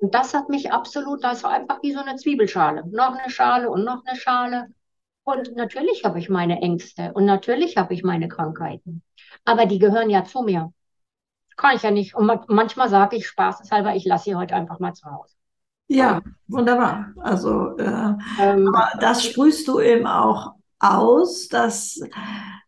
[0.00, 2.84] Und das hat mich absolut, das war einfach wie so eine Zwiebelschale.
[2.90, 4.68] Noch eine Schale und noch eine Schale.
[5.24, 9.02] Und natürlich habe ich meine Ängste und natürlich habe ich meine Krankheiten.
[9.44, 10.72] Aber die gehören ja zu mir.
[11.56, 12.14] Kann ich ja nicht.
[12.14, 15.34] Und manchmal sage ich spaßeshalber, ich lasse sie heute einfach mal zu Hause.
[15.88, 17.12] Ja, wunderbar.
[17.18, 22.00] Also äh, ähm, das sprühst du eben auch aus, dass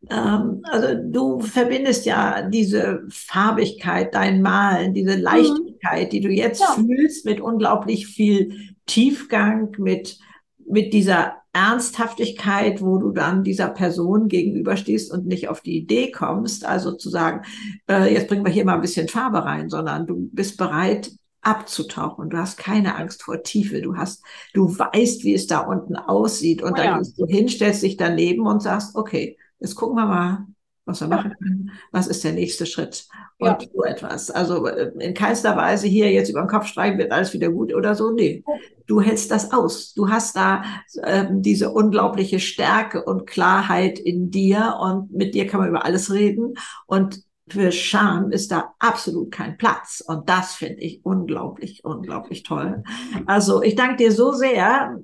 [0.08, 5.22] ähm, also du verbindest ja diese Farbigkeit, dein Malen, diese mhm.
[5.22, 6.74] Leichtigkeit, die du jetzt ja.
[6.74, 10.18] fühlst, mit unglaublich viel Tiefgang, mit,
[10.66, 16.64] mit dieser Ernsthaftigkeit, wo du dann dieser Person gegenüberstehst und nicht auf die Idee kommst,
[16.64, 17.44] also zu sagen,
[17.88, 21.10] äh, jetzt bringen wir hier mal ein bisschen Farbe rein, sondern du bist bereit,
[21.42, 22.28] abzutauchen.
[22.30, 23.80] Du hast keine Angst vor Tiefe.
[23.80, 24.22] Du hast,
[24.52, 26.62] du weißt, wie es da unten aussieht.
[26.62, 26.98] Und oh, dann ja.
[26.98, 30.46] gehst du hin, stellst dich daneben und sagst, okay, jetzt gucken wir mal,
[30.84, 31.70] was wir machen können.
[31.92, 33.06] Was ist der nächste Schritt?
[33.38, 33.68] Und ja.
[33.72, 34.30] so etwas.
[34.30, 37.72] Also äh, in keinster Weise hier jetzt über den Kopf streichen, wird alles wieder gut
[37.74, 38.10] oder so.
[38.10, 38.44] Nee.
[38.86, 39.94] Du hältst das aus.
[39.94, 40.64] Du hast da
[41.04, 46.12] ähm, diese unglaubliche Stärke und Klarheit in dir und mit dir kann man über alles
[46.12, 46.54] reden.
[46.86, 50.02] Und für Scham ist da absolut kein Platz.
[50.06, 52.82] Und das finde ich unglaublich, unglaublich toll.
[53.26, 55.00] Also ich danke dir so sehr.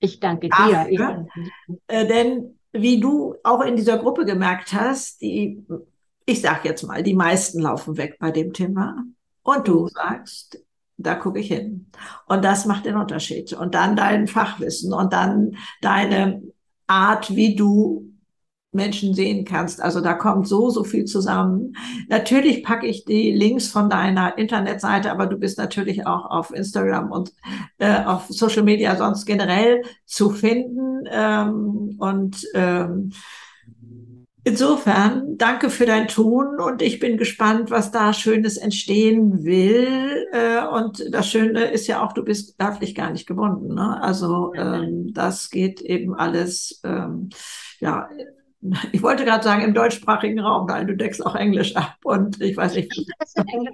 [0.00, 0.50] Ich danke dir.
[0.50, 1.26] Dafür,
[1.86, 5.64] äh, denn wie du auch in dieser Gruppe gemerkt hast, die,
[6.26, 9.04] ich sag jetzt mal, die meisten laufen weg bei dem Thema.
[9.42, 10.58] Und du sagst,
[10.96, 11.90] da gucke ich hin.
[12.26, 13.52] Und das macht den Unterschied.
[13.52, 16.42] Und dann dein Fachwissen und dann deine
[16.86, 18.13] Art, wie du
[18.74, 19.82] Menschen sehen kannst.
[19.82, 21.76] Also da kommt so, so viel zusammen.
[22.08, 27.10] Natürlich packe ich die Links von deiner Internetseite, aber du bist natürlich auch auf Instagram
[27.10, 27.32] und
[27.78, 31.04] äh, auf Social Media sonst generell zu finden.
[31.10, 33.12] Ähm, und ähm,
[34.44, 40.26] insofern danke für dein Tun und ich bin gespannt, was da Schönes entstehen will.
[40.32, 43.74] Äh, und das Schöne ist ja auch, du bist örtlich gar nicht gebunden.
[43.74, 44.00] Ne?
[44.02, 47.30] Also ähm, das geht eben alles, ähm,
[47.80, 48.08] ja,
[48.92, 52.56] ich wollte gerade sagen, im deutschsprachigen Raum, nein, du deckst auch Englisch ab und ich
[52.56, 52.92] weiß nicht.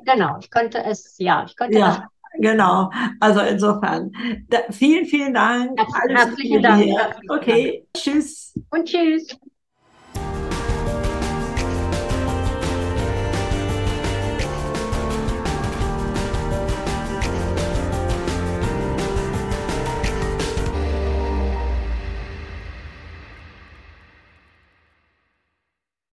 [0.04, 2.08] genau, ich könnte es, ja, ich könnte ja.
[2.38, 4.12] Genau, also insofern.
[4.48, 5.78] Da, vielen, vielen Dank.
[6.08, 6.84] Herzlichen Dank.
[7.28, 8.54] Okay, tschüss.
[8.70, 9.36] Und tschüss.